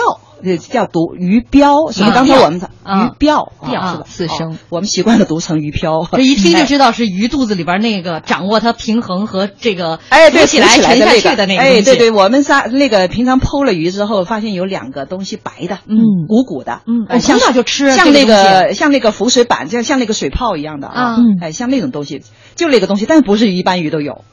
[0.70, 2.12] 叫读鱼标，什么？
[2.12, 4.02] 刚才我们鱼标标是吧？
[4.06, 6.06] 四声，我们习惯了读成鱼漂。
[6.12, 11.62] 这一听就知道是鱼肚子里边那个掌握它平衡和这个哎，对起来沉下去的那个。
[11.62, 15.96] 哎，对对，我们仨那个平常剖了鱼之后，发现有两个东西白的，嗯，
[16.28, 22.22] 鼓鼓的，嗯，从小就吃，像那个像那个浮水板，就像那个水泡一样的啊，哎，像那种东西，
[22.58, 24.24] 就那个东西，但是不是一般鱼都有，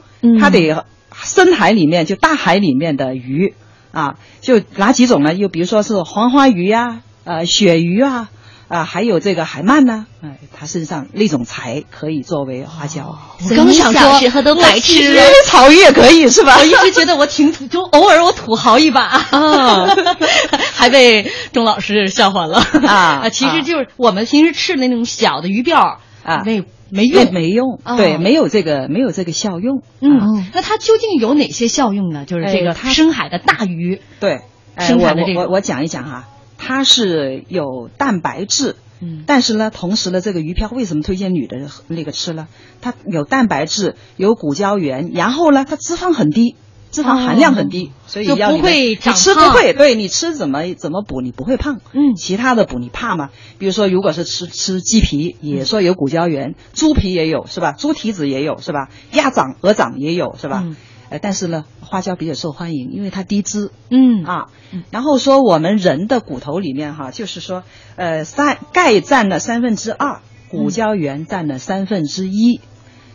[0.42, 0.84] 它得
[1.24, 3.54] 深海里面就大海里面的鱼
[3.94, 5.34] 啊，就哪几种呢？
[5.34, 8.30] 又比如说是黄花鱼呀，呃，鳕鱼啊。
[8.68, 13.16] 啊，还有这个海鳗呢，哎，它身上那种才可以作为花椒。
[13.48, 16.58] 我刚想说，时候都白吃，草鱼也可以是吧？
[16.58, 19.86] 我一直觉得我挺土，就偶尔我土豪一把啊，
[20.74, 22.58] 还被钟老师笑话了
[22.88, 23.30] 啊。
[23.30, 26.64] 其实就是我们平时吃的那种小的鱼鳔啊，那
[26.96, 29.84] 没用，没用，对，没有这个没有这个效用。
[30.00, 32.26] 嗯，那它究竟有哪些效用呢？
[32.26, 34.42] 就是这个深海的大鱼，对，
[34.80, 36.30] 深海的这个，我我讲一讲哈。
[36.58, 41.58] 它是有蛋白质，嗯，但是呢，同时呢，这个鱼漂为什么推荐女的
[41.90, 42.48] 那个吃呢？
[42.82, 46.56] 它有蛋白质，有骨胶原，然后呢，它脂肪很低，
[46.96, 53.32] 脂肪含量很低，所以就不会你吃不会，对你吃怎么怎么补你不会胖，嗯，其他的补你怕吗？
[53.60, 57.74] 比如说，如果是吃吃鸡皮，也说有骨胶原，猪皮也有是吧？
[57.74, 58.88] 猪蹄子也有是吧？
[59.12, 60.64] 鸭掌、鹅掌也有是吧？
[61.10, 64.46] 呃，但是呢，花椒比较受欢迎，因为它低脂，嗯啊，
[64.90, 67.64] 然后说我们人的骨头里面哈，就是说，
[67.98, 72.62] 呃，三钙占了三分之二，骨胶原占了三分之一，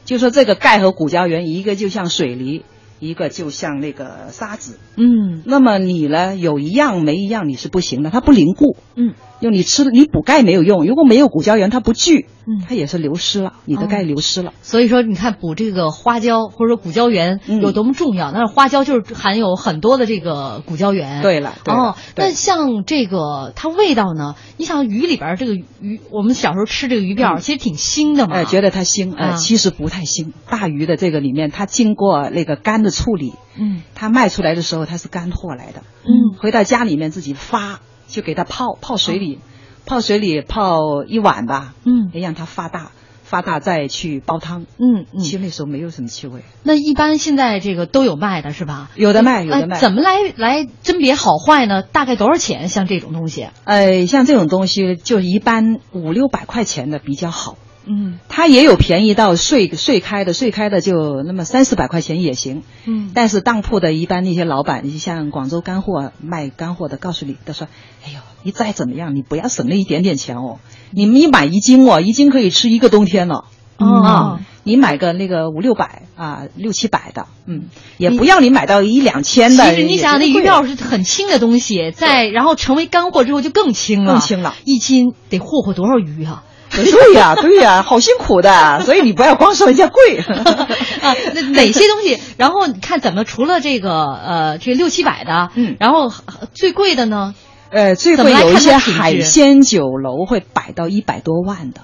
[0.04, 2.64] 就说这个钙和骨胶原，一个就像水泥，
[3.00, 4.78] 一个就像那个沙子。
[4.96, 8.76] 嗯，那么你呢，有一样没一样你是不行的，它不凝固。
[8.94, 14.52] 嗯，用你吃的，你补钙没有用，如果没有骨胶原，它不聚，嗯，它也是流失了，你的钙流失了。
[14.62, 21.22] 所以说，你看补这个花椒或者说骨胶原有多么重要，那花椒就是含有很多的这个骨胶原。
[21.22, 24.34] 对了，哦，那像这个它味道呢？
[24.56, 28.36] 你想鱼里边这个鱼，我们小时候吃这个鱼鳔，其实挺腥的嘛。
[28.36, 30.32] 哎，觉得它腥，哎呃，其实不太腥。
[30.48, 37.80] 大鱼的这个里面，它经过那个干的处理，嗯，它卖出来的时候它是干货来的，嗯，回到家里面自己发，
[38.10, 39.38] 就给它泡泡水里，
[39.86, 42.90] 泡水里泡一晚吧，嗯，让它发大。
[43.22, 46.40] 发大再去煲汤，嗯嗯，其实那时候没有什么气味。
[46.64, 48.90] 那一般现在这个都有卖的是吧？
[48.96, 49.78] 有的卖，有的卖。
[49.78, 51.80] 怎么来来甄别好坏呢？
[51.80, 52.68] 大概多少钱？
[52.68, 53.46] 像这种东西？
[53.62, 57.56] 呃，像这种东西就一般五六百块钱的比较好。
[57.86, 62.62] 嗯，它也有便宜到碎碎开的，碎开的就那么三四百块钱也行。
[62.84, 67.68] 嗯，但是当铺的一般那些老板，你像广州干货卖干货的，告诉你，他说
[68.04, 70.58] ：“哎呦，你再怎么样，你不要省那一点点钱哦。
[70.90, 73.46] 你们一买一斤哦，一斤可以吃一个冬天了。
[73.78, 79.70] 哦、啊，你买个那个五六百啊，六七百的，嗯，也不要你买到一两千的。
[79.70, 86.44] 其实你想，那鱼料是很轻的东西，在然后成为干货之后就更轻了，更轻了，一斤得霍霍多少鱼啊？
[86.70, 90.18] 对呀，对呀，好辛苦的， 所以你不要光说人家贵
[91.02, 91.14] 啊。
[91.34, 92.18] 那哪些东西？
[92.36, 96.12] 然后你看怎么除了这个呃这六七百的，嗯，然后
[96.54, 97.34] 最贵的呢？
[97.70, 101.82] 呃，最贵有一些海鲜酒楼会摆到一百多万的，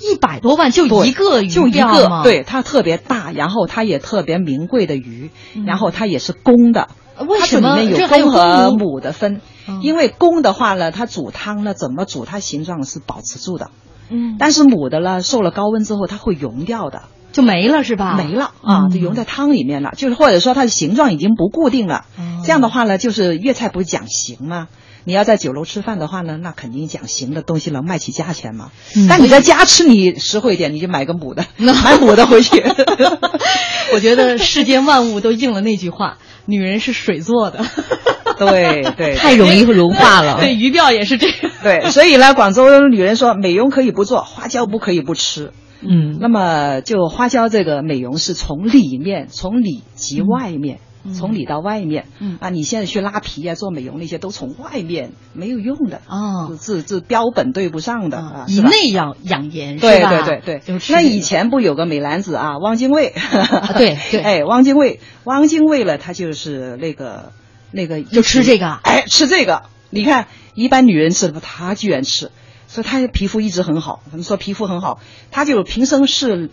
[0.00, 2.22] 一百多万就一个鱼就一个吗？
[2.24, 6.88] 对，它特别大，然后它也特别名贵的鱼，嗯、然后它也是公的。
[7.28, 9.40] 为什么它里面有公和母的分？
[9.68, 13.70] 嗯、因为公的话呢，它煮汤呢怎么煮，它形状是保持住的。
[14.10, 17.02] 嗯，但是母的呢，受了高温之后，它会溶掉的，
[17.32, 18.16] 就没了是吧？
[18.16, 22.04] 没了啊，就溶在汤里面了，就是或者说它的形状已经不固定了。
[22.18, 24.68] 嗯、这样的话呢，就是粤菜不是讲形吗？
[25.04, 28.70] 你要在酒楼吃饭的话呢，那肯定讲形的东西能卖起价钱嘛。
[28.94, 32.62] 嗯、但你在家吃，你实惠一点，你就买个母的， 买母的回去。
[33.94, 37.64] 我觉得世间万物都应了那句话：女人是水做的。
[38.38, 40.38] 对对，太容易融化了。
[40.40, 41.36] 对，鱼鳔也是这样。
[41.62, 45.52] 对，所以呢，广州女人说美容可以不做，花椒不可以不吃。
[45.82, 50.76] 嗯，那么就花椒这个美容是从里面，从里及外面。
[50.76, 52.38] 嗯、从里到外面，嗯。
[52.40, 60.92] 啊，你现在去拉皮啊，做美容那些都从外面没有用的哦，这这标本对不上的啊，以内养养颜是对对对对，就是。
[60.92, 67.32] 那以前不有个美男子啊，汪精卫，啊、对对， 哎，汪精卫，汪精卫了，他就是那个
[67.70, 72.30] 那个就吃这个，哎，吃这个，你看一般女人吃的，他居然吃，
[72.66, 74.02] 所以他皮肤一直很好。
[74.10, 76.50] 他们说皮肤很好，他就平生是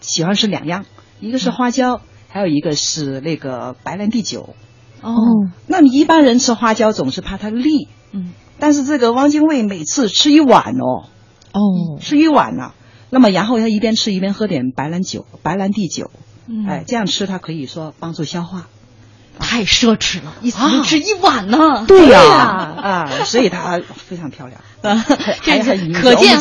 [0.00, 0.84] 喜欢吃两样，
[1.20, 2.00] 一个是花椒。
[2.28, 4.54] 还有一个是那个白兰地酒，
[5.02, 5.14] 哦，
[5.66, 11.08] 那你一般人吃花椒总是怕它腻，嗯，但是这个汪精卫每次吃一碗哦，
[11.52, 12.74] 哦，吃一碗呢、啊，
[13.10, 16.10] 那么然后他一边吃一边喝点白兰酒、白兰地酒，
[16.46, 18.68] 嗯，哎，这样吃它可以说帮助消化。
[19.38, 21.84] 太奢侈了，一次就吃一碗呢。
[21.86, 24.60] 对呀，啊，所以它非常漂亮。
[24.80, 25.04] 啊，
[25.42, 26.38] 这还可见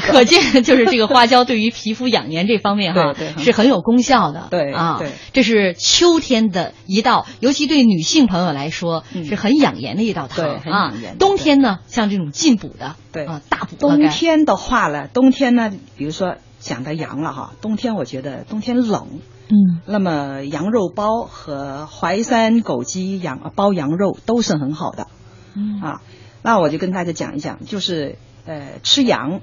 [0.00, 4.46] 可见就是这个花椒对于皮肤养颜这方面哈，是很有功效的。
[4.50, 5.00] 对啊，
[5.32, 10.92] 这是秋天的一道，尤其对女性朋友来说是很养颜的一道汤啊。
[11.18, 13.74] 冬天呢，像这种进补的，对啊，大补。
[13.76, 19.18] 冬天的话呢，冬天呢，比如说讲到阳了哈，冬天我觉得冬天冷。
[19.50, 25.08] 嗯，那么羊肉包和淮山枸杞羊包羊肉都是很好的，
[25.54, 25.80] 嗯。
[25.80, 26.02] 啊，
[26.42, 29.40] 那我就跟大家讲一讲，就是呃吃羊，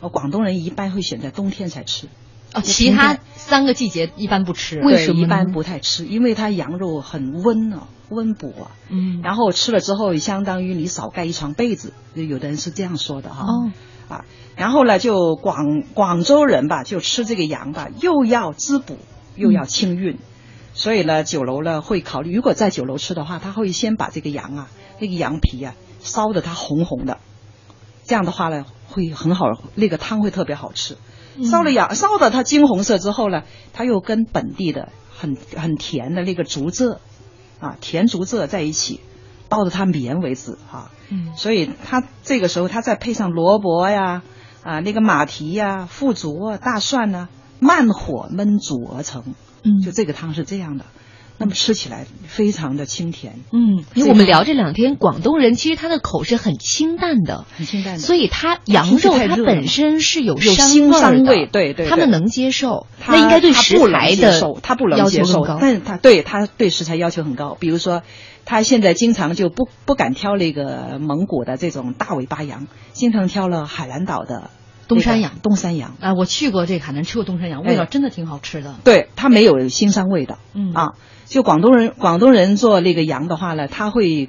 [0.00, 2.08] 呃广东人一般会选在冬天才吃，
[2.54, 6.06] 哦，其他三个季节一般不吃，为什么一般不太吃？
[6.06, 13.70] 因为它羊肉很温哦，温补啊，嗯，然后吃了之后，相当于你少盖一床被子，有的人是这样说的哈，哦，
[14.08, 14.24] 啊，
[14.56, 18.96] 然后呢，就广广州人吧，就吃这个羊吧，又要滋补。
[19.36, 20.18] 又要清运，嗯、
[20.74, 24.68] 所以呢，酒楼呢会考虑，如果在酒楼吃的话，他会先把这个羊啊，
[24.98, 27.18] 那个羊皮啊烧的它红红的，
[28.04, 30.96] 这样的话呢会很好，那个汤会特别好吃。
[31.44, 36.98] 烧了羊烧的它金红色之后呢，它又跟本地的很很甜的那个竹蔗
[37.60, 39.00] 啊甜竹蔗在一起，
[39.48, 40.90] 煲的它绵为止哈、啊。
[41.08, 44.22] 嗯，所以它这个时候它再配上萝卜呀
[44.62, 47.39] 啊那个马蹄呀、腐竹啊、大蒜呢、啊。
[47.60, 49.22] 慢火焖煮而成，
[49.62, 50.84] 嗯，就这个汤是这样的。
[51.42, 53.40] 那么吃起来非常的清甜。
[53.50, 62.86] 嗯，因为我们聊这两天，广东人其实他的口是很清淡的，很清淡的，所以他羊肉它本身是有有腥膻味，对对，他们能接受。
[63.08, 67.56] 那应该对食材的他不能接受，但是他对他对食材要求很高。
[67.58, 68.02] 比如说，
[68.44, 74.50] 他现在经常就不不敢挑那个蒙古的这种大尾巴羊，经常挑了海南岛的。
[74.90, 78.74] 东山羊，东山羊啊，我去过这个海南，吃过东山羊，味道真的挺好吃的。
[78.84, 80.38] 对，它没有腥膻味的。
[80.52, 80.88] 嗯啊，
[81.26, 84.28] 就广东人，广东人做那个羊的话呢，他会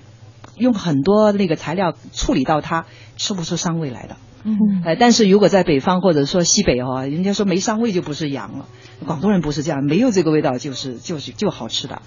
[0.56, 2.86] 用很多那个材料处理到它
[3.18, 4.18] 吃不出膻味来的。
[4.44, 8.66] 嗯，哎，但是如果在北方或者说西北哈，人家说没膻味就不是羊了。
[9.06, 12.02] 广东人不是这样，没有这个味道就是就是就好吃的。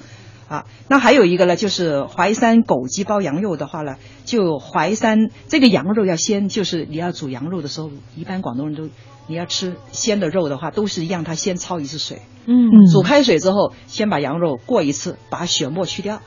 [0.48, 8.88] 啊，那还有一个呢，就是淮山枸杞煲羊肉的话呢，就淮山这个羊肉要先，就是你要煮羊肉的时候，一般广东人都
[9.26, 16.20] 你要吃鲜的肉的话，都是让它先焯一次水，嗯，煮开水之后，先把羊肉过一次，把血沫去掉，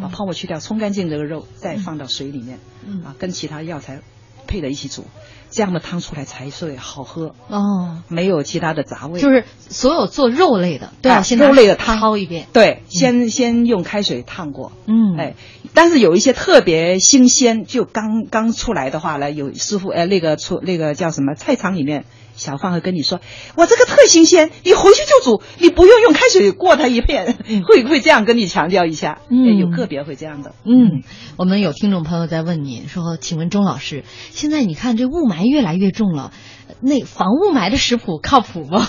[0.00, 2.58] 把泡沫去掉，冲干净这个肉，再放到水里面，
[3.04, 4.02] 啊，跟其他药材
[4.46, 5.04] 配在一起煮。
[5.52, 9.20] 这样的汤出来才是好喝哦，没有其他的杂味。
[9.20, 14.72] 就是所有做肉类的都要先肉类的汤焯一遍，对，先先用开水烫过。
[14.86, 15.34] 嗯，哎，
[15.74, 22.04] 但是有一些特别新鲜，就刚刚出来的话呢，有师傅呃那个出那个叫什么菜场里面。
[22.34, 23.20] 小贩会跟你说
[23.56, 29.18] ：“我这个特新鲜，你回去就煮，你不用用开水过它一遍。”会会这样跟你强调一下。
[29.30, 30.54] 嗯，有个别会这样的。
[30.64, 31.02] 嗯，
[31.36, 36.32] 我们有听众朋友在问你说：“请问钟老师，现在你看这雾霾越来越重了，
[36.80, 38.86] 那防雾霾的食谱靠谱吗？”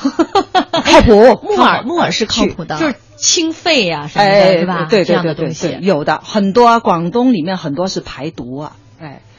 [0.83, 1.13] 靠谱，
[1.43, 4.87] 木耳木耳是靠谱的，就是清肺呀什么的，对吧？
[4.89, 8.75] 对对对对对，有的很多，广东里面很多是排毒啊。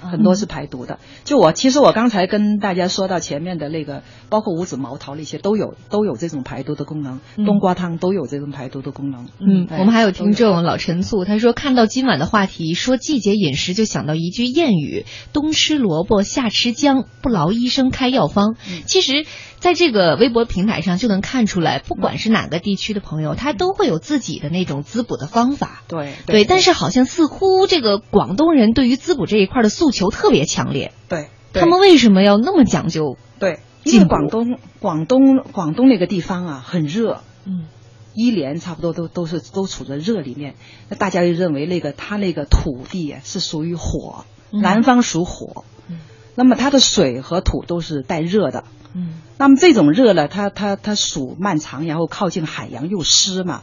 [0.04, 0.98] 哎，很多是排毒的。
[1.24, 7.20] 就我，其实我刚才跟大家说到前面的那个，包括五子毛桃那些，都有都有这种排毒的功能。
[7.44, 9.28] 冬瓜汤都有这种排毒的功能。
[9.40, 18.56] 嗯，我们还有听众老陈醋，他说看到今晚的话题说季节饮食，就想到一句谚语：冬吃萝卜，夏吃姜，不劳医生开药方。
[18.86, 19.24] 其实。
[19.64, 25.82] 在这个微博平台上就能看出来，不管是哪个地区的朋友，他都会有自己的那种滋补的方法。
[25.88, 30.92] 对对，但是好像似乎这个广东人对于滋补这一块的诉求特别强烈。
[31.08, 33.16] 对，他们为什么要那么讲究？
[33.38, 37.64] 对，因为广东广东广东那个地方啊很热，嗯，
[38.12, 40.56] 一年差不多都都是都处在热里面，
[40.90, 46.00] 那大家就认为那个他那个土地是属于火，南方属火，嗯，
[46.34, 48.64] 那么它的水和土都是带热的。
[48.94, 53.62] 嗯，那么这种热呢，它它它属漫长，然后靠近海洋又湿嘛，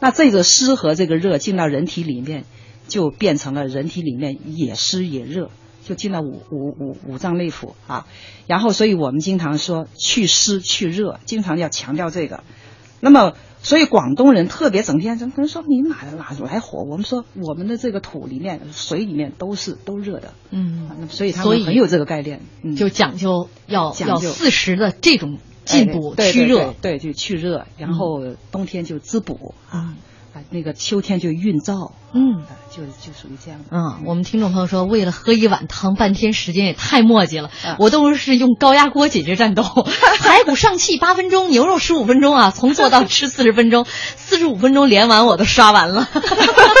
[0.00, 2.44] 那这个湿和这个热进到人体里面，
[2.88, 5.50] 就变成了人体里面也湿也热，
[5.84, 8.06] 就进到五五五五脏内腑啊。
[8.46, 12.42] 然后，所以我们经常说去湿去热，经常要强调这个。
[13.00, 13.34] 那么。
[13.64, 16.84] 所以广东人特别整天怎么可能说你哪哪来火？
[16.84, 22.42] 我们说我们的这个土里面、水里面都是都热的，嗯，所以他们很有这个概念，
[22.76, 28.20] 就讲究要要四时的这种进补去热，对，就去热，然后
[28.52, 29.96] 冬天就滋补啊。
[30.50, 33.60] 那个秋天就运燥，嗯，就就属于这样。
[33.70, 37.50] 嗯，我们听众朋友说，为了喝一碗汤，半天时间也太磨叽了。
[37.78, 39.62] 我都是用高压锅解决战斗，
[40.20, 46.08] 排骨上气八分钟，牛肉十五分钟啊，从做到吃四十分钟，四十五分钟连碗我都刷完了。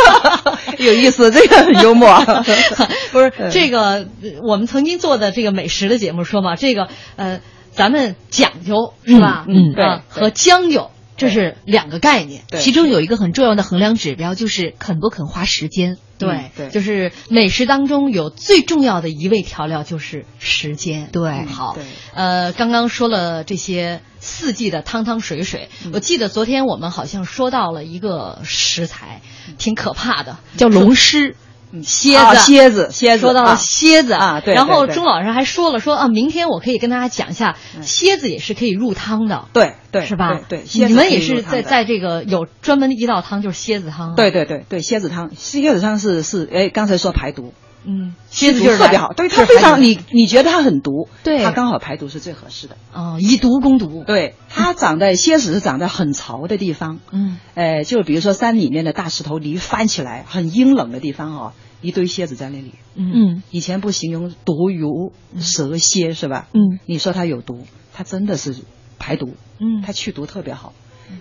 [0.78, 2.18] 有意思，这个很幽默。
[3.12, 4.06] 不是这个，
[4.46, 7.40] 我们曾经做的这个美食的节目说嘛，这个呃，
[7.70, 9.44] 咱们讲究是吧？
[9.48, 10.90] 嗯，对，和将就。
[11.16, 15.96] 这是两个概念，其中有一个很重要的衡量指标，就是肯不肯花时间。
[16.16, 21.10] 对，就是美食当中有最重要的一味调料就是时间。
[21.12, 21.76] 对，好，
[22.14, 29.22] 呃，刚刚说了这些四季的汤汤水水，我记得昨天我们好像说到了一个食材，
[29.58, 31.34] 挺可怕的，叫龙虱。
[31.82, 34.54] 蝎子，蝎子，蝎子，说到了蝎子啊，对。
[34.54, 40.40] 然后钟老师还说了，说啊，明天我可以跟大家讲一下，蝎子也是可以入汤的，对对，是吧？
[40.48, 44.14] 对，你们也是在在这个有专门的一道汤，就是蝎子汤。
[44.14, 47.52] 对对对对，蝎子汤，蝎子汤是是，哎，刚才说排毒，
[47.86, 52.76] 嗯，蝎子就是特别好，对它非常，你你觉得它很毒，对，它刚好排毒是最合适的。
[52.92, 54.04] 哦，以毒攻毒。
[54.06, 61.52] 对，它长在蝎子是长在很潮的地方，嗯，哎，就比如说山里面的大石头，你翻起来很阴冷的地方哦。
[61.84, 66.48] 一堆蝎子在那里，嗯，以前不形容毒如蛇蝎是吧？
[66.54, 68.56] 嗯，你说它有毒，它真的是
[68.98, 70.72] 排毒，嗯，它去毒特别好。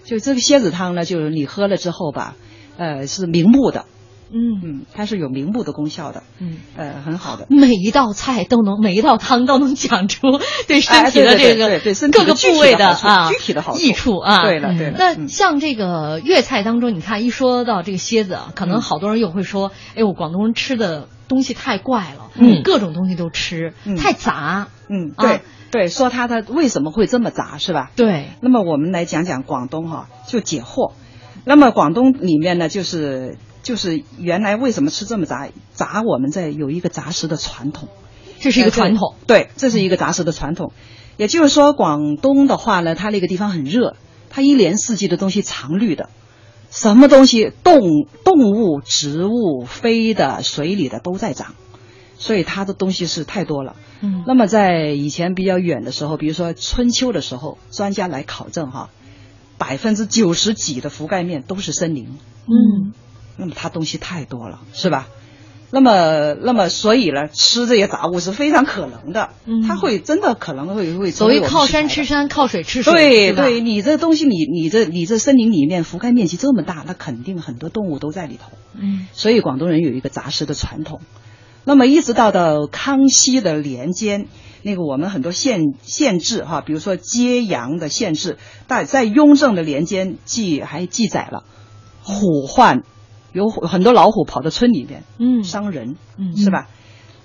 [0.05, 2.38] 就这个蝎子汤呢，就是你喝了之后吧，
[2.78, 3.86] 呃，是明目的，
[4.34, 6.23] 嗯嗯，它是有明目的功效的。
[6.39, 7.45] 嗯，呃，很好的。
[7.49, 14.41] 每一道菜都能，每一道汤都能讲出对身体的这个对各个部位的啊具体的好处益处啊。
[14.41, 14.95] 对了对了。
[14.97, 24.67] 那像这个粤菜当中，你看一说到这个蝎子啊，可能好多人又会说，哎，我广东人吃的东西太怪了，嗯，各种东西都吃，太杂。
[24.89, 27.91] 嗯，对对，说它的为什么会这么杂是吧？
[27.95, 28.27] 对。
[28.41, 30.93] 那么我们来讲讲广东哈，就解惑。
[31.45, 35.49] 那么广东里面呢，就是就是原来为什么吃这么杂？
[35.74, 37.89] 杂我们在有一个杂食的传统，
[38.39, 39.16] 这是一个传统。
[39.26, 40.72] 对，这是一个杂食的传统。
[41.18, 43.95] 也就是说，广东的话呢，它那个地方很热，
[44.30, 46.09] 它一年四季的东西常绿的，
[46.70, 47.80] 什么东西动
[48.24, 51.55] 动物、植物、飞的、水里的都在长，
[52.18, 53.76] 所以它的东西是太多了。
[54.01, 54.24] 嗯。
[54.28, 58.89] 那么在以前比较远的时候，比如说春秋的时候，专家来考证哈。
[59.55, 62.91] 百分之九十几的覆盖面都是森林，嗯，
[63.38, 65.07] 那么它东西太多了，是吧？
[65.71, 81.01] 那么，那么所以呢，吃这些杂物是非常可能的，嗯，它会真的可能会会所谓靠山吃山，靠水吃水，对对，你这东西，你你这你这森林里面覆盖面积这么大，那肯定很多动物都在里头，嗯，所以广东人有一个杂食的传统，
[81.63, 84.27] 那么一直到到康熙的年间。
[84.65, 91.43] 那个我们很多县县志哈，比如说揭阳的县志，但在雍正的年间记还记载了
[92.01, 92.84] 虎患，
[93.34, 96.69] 有很多老虎跑到村里面，嗯，伤人，嗯，是吧？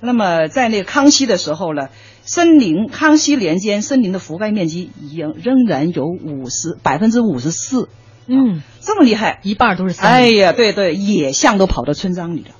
[0.00, 1.88] 那么在那个康熙的时候呢，
[2.22, 7.88] 森林康熙年间森林的覆盖面积仍仍然有五十百分之五十四，
[8.26, 10.10] 嗯，这么厉害，一半都是森林。
[10.10, 12.50] 哎呀，对对，野象都跑到村庄里了。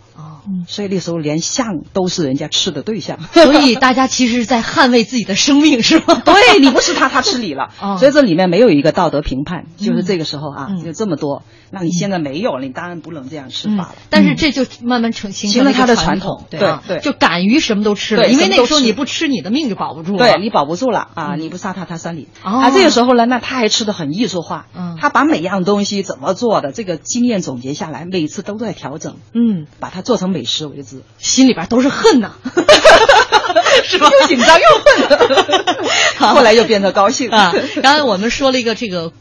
[0.67, 6.23] 所以那时候连象都是人家吃的对象， 所以大家其实是在捍卫自己的生命，是吗？
[6.25, 7.71] 对你不吃它，它吃你了。
[7.99, 11.43] 所以这里面没有一个道德评判，就是这个时候啊，就这么多。
[11.71, 13.95] 那你现在没有了，你当然不能这样吃法了。
[14.09, 18.27] 但是这就慢慢成形成了他的传统，对对，就敢于什么都吃了。
[18.29, 20.19] 因为那个时候你不吃，你的命就保不住了。
[20.19, 21.35] 对你保不住了啊！
[21.37, 22.27] 你不杀他，他杀你。
[22.43, 24.67] 啊，这个时候呢，那他还吃的很艺术化。
[24.75, 29.17] 嗯，他把每样东西怎么做的这个经验总结下来，每次都在调整。
[29.35, 31.03] 嗯，把它做成美食为止。
[31.19, 32.31] 心里边都是恨呐，
[33.83, 34.09] 是吧？
[34.21, 35.77] 又紧张又恨，
[36.35, 37.53] 后来又变得高兴啊。
[37.83, 39.13] 刚才我们说了一个这个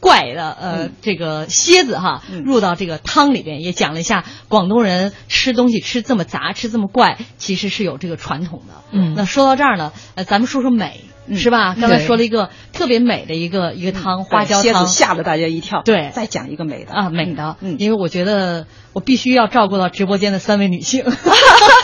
[0.00, 8.74] 怪的呃，这个蝎子哈，入到这个汤里边，也讲了一下广东人吃东西吃这么杂，吃这么怪，其实是有这个传统的。
[8.90, 11.02] 嗯，那说到这儿呢，呃，咱们说说美。
[11.32, 11.76] 是吧？
[11.80, 15.82] 刚才说了一个特别美的一个一个汤，花椒汤，吓了大家一跳。
[15.84, 17.56] 对，再讲一个美的啊，美的。
[17.60, 21.04] 嗯，因为我觉得我必须要照顾到直播间的三位女性，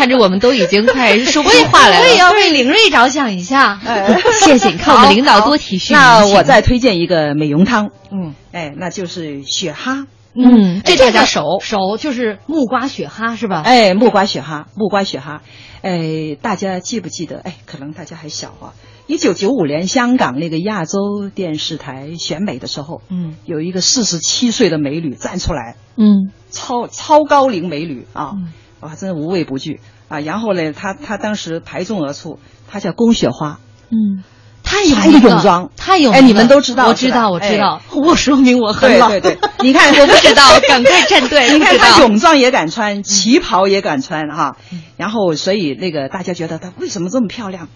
[0.00, 2.00] 看着我们都已经快 说不出话来了。
[2.00, 3.78] 我也要为凌睿着想一下。
[4.40, 5.92] 谢谢，看我们领导多体恤。
[5.92, 7.90] 那我再推荐一个美容汤。
[8.10, 10.06] 嗯，哎，那就是雪蛤。
[10.34, 13.60] 嗯，这大家熟熟，就是木瓜雪蛤是吧？
[13.62, 15.42] 哎，木瓜雪蛤，木瓜雪蛤。
[15.82, 17.38] 哎，大家记不记得？
[17.44, 18.72] 哎，可能大家还小啊。
[19.06, 28.32] 一九九五年，香港那个亚洲电视台选美的时候，嗯，有一个四十七岁的美女站出来，嗯，超超高龄美女啊，
[28.80, 30.20] 哇，真的无畏不惧啊。
[30.20, 33.60] 然后呢，他他当时排众而出，他叫宫雪花，
[33.90, 34.22] 嗯。
[34.62, 39.08] 太有泳装，太有哎，你们都知道，我知道，我知道，我说明我很老。
[39.08, 41.50] 对对 对，你看我不知道，赶快站队。
[41.52, 44.56] 你看他泳装也敢穿，旗袍也敢穿哈。
[44.96, 47.68] 然后所以那个大家觉得她为什么这么漂亮？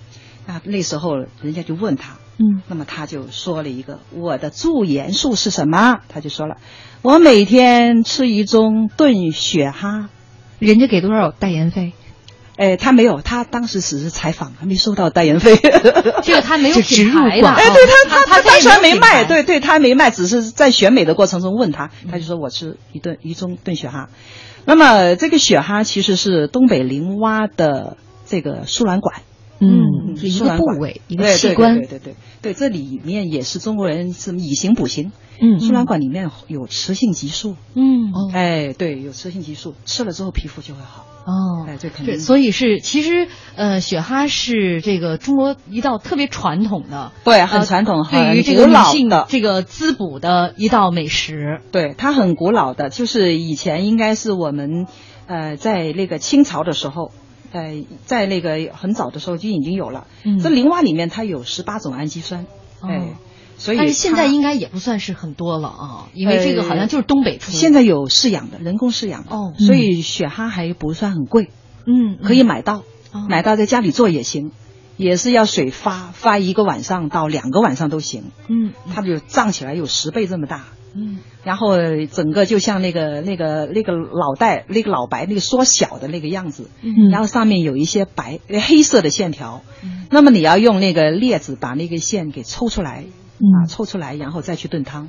[0.47, 5.99] 啊，那时候人家就问他，嗯，那么他就说了一个我的驻颜术是什么？
[6.09, 6.59] 他就说了，
[7.03, 10.11] 我每天吃一盅炖雪蛤。
[10.67, 11.93] 人家给多少代言费？
[12.57, 15.57] 哎，他没有，他当时只是采访，还没收到代言费。
[16.23, 24.09] 这个他没有 品牌的，哎，对他，他他当时还没卖，对对，他没卖，只是在选美的过程中问他，他就说我吃一顿一中炖雪蛤。
[24.67, 29.23] 那么这个雪蛤其实是东北林蛙的这个输卵管。
[29.65, 35.13] 嗯，一个部位，一个器官，对对对对，这里面也是中国人是以形补形。
[35.41, 37.57] 嗯，输卵管里面有雌性激素。
[37.75, 41.05] 嗯，哎，对，有雌性激素，吃了之后皮肤就会好。
[41.27, 42.21] 哦，哎，这肯定。
[42.21, 51.61] 所以是，其实呃，雪蛤是这个中国一道特别传统的，对，很传统，对于这个女性的这个滋补的一道美食。
[51.73, 54.87] 对，它很古老的，就是以前应该是我们
[55.27, 57.11] 呃在那个清朝的时候。
[57.55, 60.09] 呃，在那个很早的时候就已经有了。
[60.25, 62.47] 嗯，这林蛙里面它有十八种氨基酸，
[62.83, 63.15] 哎，
[63.57, 67.53] 所以但是现在应该也不算是很多了啊，因为这个好像就是东北出。
[67.53, 71.51] 现在有饲养的，人工饲养的，哦，所以雪蛤还不算很贵，
[71.87, 72.83] 嗯，可以买到，
[73.29, 74.51] 买到在家里做也行，
[74.97, 80.65] 也是要水发发一个晚上到两个晚上都行，嗯，它就胀起来有十倍这么大，
[80.97, 81.77] 嗯，然后
[82.11, 93.05] 整个就像那个那个那个脑袋那个老白那个缩小的那个样子，嗯，然后上面有一些白黑色的线条，嗯，那么你要用那个镊子把那个线给抽出来，
[93.39, 95.09] 啊，抽出来然后再去炖汤。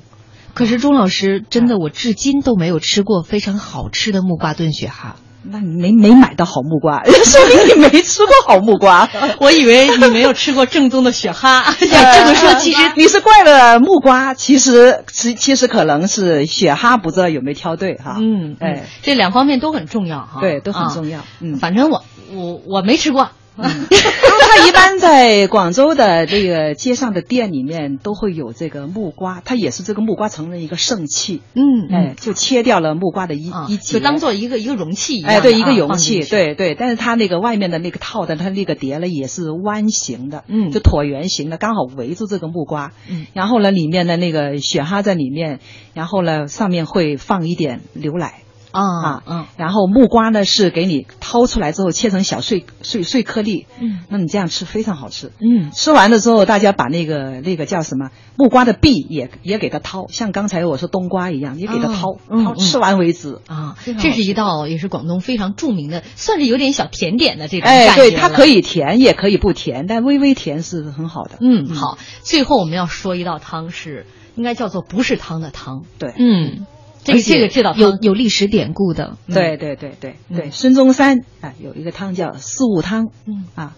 [0.53, 5.17] 可是钟老师真的，我至今都没有吃过非常好吃的木瓜炖雪蛤。
[5.51, 9.07] 那你没没买到好木瓜， 说明你没吃过好木瓜。
[9.39, 11.63] 我以为你没有吃过正宗的雪蛤。
[11.79, 18.17] 这么说，其实你是怪了木瓜，其实其其实可能是雪蛤，不知道有没有挑对哈。
[18.19, 20.39] 嗯，哎，这两方面都很重要哈。
[20.41, 21.21] 对，都很重要。
[21.41, 23.29] 嗯，反正我我我没吃过。
[23.57, 31.41] 嗯， 他一般在广州的这个街上的店里面都会有这个木瓜，它也是这个木瓜成了一个圣器。
[31.53, 35.31] 嗯，哎，就切掉了木瓜的一一节，就当做一个一个容器一样。
[35.31, 36.75] 哎，对，一个容器，对对。
[36.75, 42.91] 但是它那个外面的那个套的，它那个碟呢也是弯形的，嗯，就椭圆形的，刚好围住这个木瓜。
[43.09, 45.59] 嗯，然后呢，里面的那个雪蛤在里面，
[45.93, 48.44] 然后呢，上面会放一点牛奶。
[48.81, 63.39] 啊嗯，然后木瓜呢是给你掏出来之后切成小碎碎碎颗粒，嗯，那你这样吃非常好吃，嗯，吃完了之后大家把那个那个叫什么木瓜的壁也也给它掏，像刚才我说冬瓜一样，也给它掏，掏吃完为止。
[63.47, 74.05] 啊，这是一道也是广东非常著名的，算是有点小甜点的这种哎，对，它可以甜也可以不甜，但微微甜是很好的，嗯，好，最后我们要说一道汤是
[74.35, 76.65] 应该叫做不是汤的汤，对，嗯。
[77.05, 80.49] 这个这个知道有有历史典故的，对对对对对。
[80.49, 83.45] 孙中山啊，有一个汤叫四物汤，嗯。
[83.53, 83.75] 啊，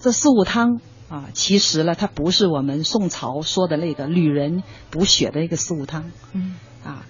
[0.00, 6.56] 这四物汤啊，其实呢，它不是我们宋朝说的那个女人补血的一个四物汤，嗯。
[6.82, 7.04] 啊，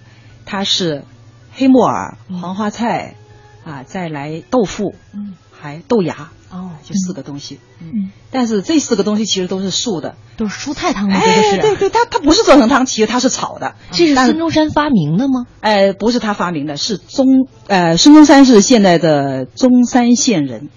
[0.45, 1.05] 它是
[1.53, 3.15] 黑木耳、黄花菜
[3.63, 6.31] 啊，再来豆腐，嗯，还豆芽。
[6.51, 11.15] 哦，就四个东西，嗯，但是这四个东西其实都是素的，都是蔬菜汤吗？
[11.15, 13.75] 哎，对对，它它不是做成汤，其实它是炒的。
[13.91, 15.45] 这是孙中山发明的吗？
[15.61, 20.69] 哎，不是他发明的，是中呃，孙中山是现在的中山县人，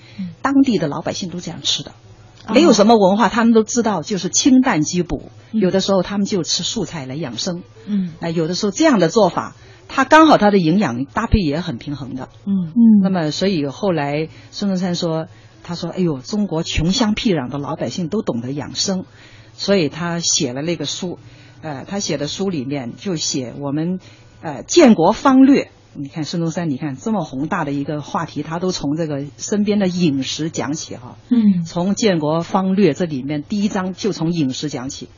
[0.42, 1.92] 当地的老百姓都这样吃的，
[2.52, 9.54] 没有什么文化，他们都知道就是清淡滋补，有的时候他们就吃素菜来养生，嗯，哎，有的时候这样的做法。
[9.86, 13.02] 它刚好它的营养搭配也很平衡的，嗯嗯。
[13.02, 15.26] 那么所以后来孙中山说，
[15.64, 19.04] 他说：“哎呦，中国穷乡僻壤的老百姓都懂得养生，
[19.54, 21.18] 所以他写了那个书，
[21.62, 23.98] 呃，他写的书里面就写我们，
[24.42, 25.70] 呃，建国方略。
[25.94, 35.08] 你看孙中山，你看这么宏大的一个话题，他都从这个身边的饮食讲起哈，嗯，从建国方略这里面第一章就从饮食讲起。”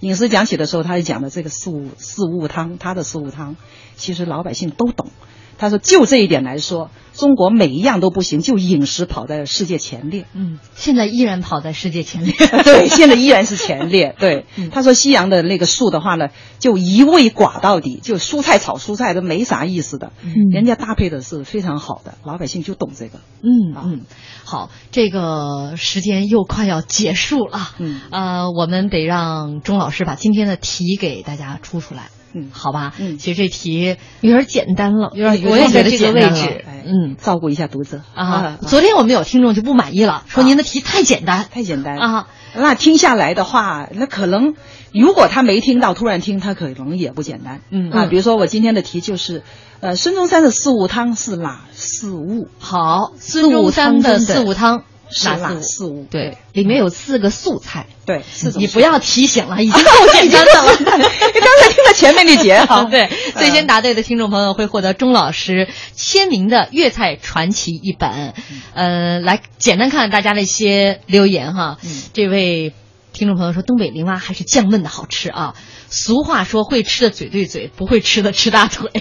[0.00, 3.54] 饮食讲起的时候，他就讲的这个四物四物汤，他的四物汤，
[3.94, 5.10] 其实老百姓都懂。
[5.58, 10.24] 他说，就这一点来说，中国每一样都不行，就饮食跑在世界前列。
[10.34, 12.32] 嗯，现在依然跑在世界前列。
[12.64, 14.14] 对，现在依然是前列。
[14.20, 16.28] 对，他说西洋的那个素的话呢，
[16.58, 20.12] 就一味寡到底，就蔬菜炒蔬菜都没啥意思的。
[20.22, 23.18] 嗯，人家搭配的是非常好的，老百姓就懂这个。
[23.42, 24.00] 嗯嗯。
[24.44, 38.58] 好，这个时间又快要结束了，嗯，呃，我们得让钟老师把今天的题给大家出出来，嗯，好吧，嗯，其实这题有点简单了，有点，我也觉得这个位置，嗯，照顾一下读者啊。
[38.60, 42.26] 昨天我们有听众就不满意了，说您的题太简单，太简单啊。
[42.54, 44.54] 那听下来的话，那可能
[44.92, 48.06] 如果他没听到，突然听，他可能也不简单，嗯啊。
[48.06, 49.42] 比如说我今天的题就是。
[49.82, 52.46] 呃，孙中山的四物汤是哪四物？
[52.60, 56.06] 好，孙中山的四物汤是哪四物？
[56.10, 57.86] 对，里面有四个素菜。
[58.04, 58.22] 对，
[58.56, 60.76] 你不要提醒了，已经够简单的了。
[60.78, 62.84] 你 刚才听了前面那节哈。
[62.90, 68.34] 对，最先答对的听众朋友会获得钟老师签名的粤菜传奇一本。
[68.74, 71.78] 呃，来简单看看大家的一些留言哈。
[72.12, 72.72] 这位
[73.12, 75.54] 听众朋友说：“东北林蛙还是酱焖的好吃啊。”
[75.92, 78.90] 俗话说，会吃的嘴对嘴，不会吃的吃大腿，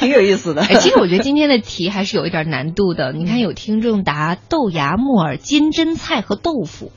[0.00, 0.62] 挺有意思的。
[0.62, 3.12] 哎，其实我觉得今天的题还是有一点难度的。
[3.12, 6.90] 你看，有听众答豆芽、木耳、金针菜和豆腐，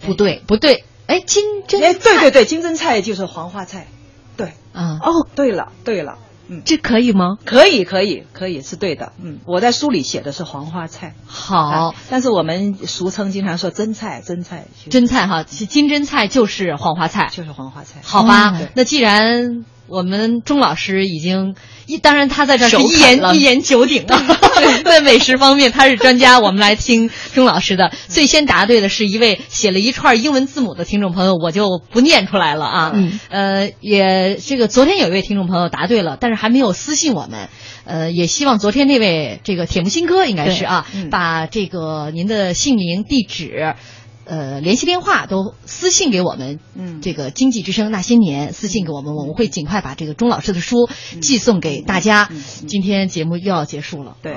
[0.00, 0.84] 不对，不对。
[1.06, 3.88] 哎，金针，哎，对对对，金针菜就是黄花菜，
[4.36, 6.18] 对，嗯，哦，对了，对了。
[6.50, 7.36] 嗯，这可以吗？
[7.44, 9.12] 可以，可以，可以，是对的。
[9.22, 11.14] 嗯，我在书里写的是黄花菜。
[11.26, 18.00] 好，但是我们俗称经常说真菜，真菜，真菜哈，金针菜就是黄花菜，就是黄花菜。
[18.02, 19.64] 好吧，那既然。
[19.90, 24.24] 我们钟老师已经一，当然他在这是一言一言九鼎啊，
[24.84, 26.38] 在美食方面他是专家。
[26.38, 27.90] 我们来听钟老师的。
[28.06, 32.92] 最先答对的是一位写了一串英文字母的听众朋友，我就不念出来了啊。
[32.94, 33.18] 嗯。
[33.30, 37.48] 呃，也这个昨天有一位听众朋友答对了，但是还没有私信我们。
[37.84, 43.74] 呃，也希望昨天那位这个铁木心哥应该是啊，把这个您的姓名地址。
[44.30, 50.88] 呃联系电话都私信给我们，嗯，这个经济之声那些年私信给我们，我们会尽快把这个钟老师的书
[51.20, 52.30] 寄送给大家。
[52.68, 54.36] 今天节目又要结束了，对。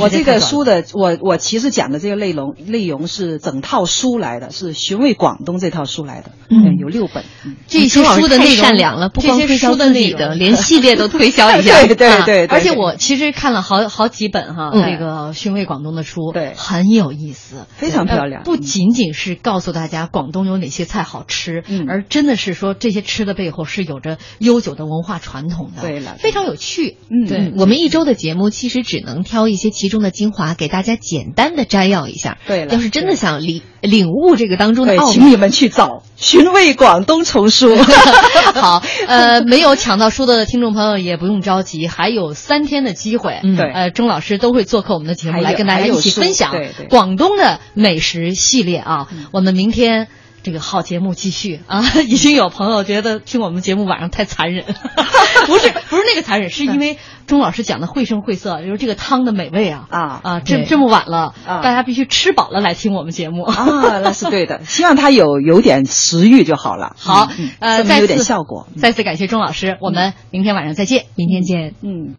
[0.00, 7.24] 我这个书的，我我其实讲的这个内容内容是整套书来的，是寻味广东这套书来的，嗯，有六本。
[7.66, 11.80] 这些书的内容善良了，不光推销自己的， 连系列都推销一下。
[11.86, 18.42] 对对对，而且我其实看了好好几本哈，那个寻味广东的书，对，很有意思，非常漂亮。
[18.42, 26.96] 不仅仅是告诉大家广东有哪些菜好吃，而真的是说这些吃的背后是有着悠久的文化传统的，对了，非常有趣。
[27.08, 30.54] 嗯，对我们一周的节目其实只能挑一些其中的精华。
[30.54, 32.36] 给大家简单的摘要一下。
[32.46, 37.76] 对了，要是真的想领领悟这个当中的奥秘，请你们去找《寻味广东》丛书。
[38.54, 43.40] 好，呃，没有抢到书的听众朋友也不用着急，还有三天的机会。
[43.56, 46.54] 对，呃，钟老师都会做客我们的节目，来跟大家一起分享
[46.88, 49.08] 广东的美食系列啊。
[49.32, 50.08] 我们明天。
[50.42, 51.82] 这个好节目继续啊！
[52.08, 54.64] 已经有朋友觉得听我们节目晚上太残忍，
[55.46, 60.40] 不是 不是那个残忍，是因为钟老师讲的绘声绘色，就是这个汤的美味啊啊啊！
[60.40, 64.62] 这这么晚了，大家必须吃饱了来听我们节目啊，那是对的。
[64.64, 66.96] 希望他有有点食欲就好了。
[66.98, 67.28] 好，
[67.60, 68.66] 呃，再有点效果。
[68.76, 71.74] 再次感谢钟老师，我们明天晚上再见，明天见。
[71.82, 72.08] 嗯。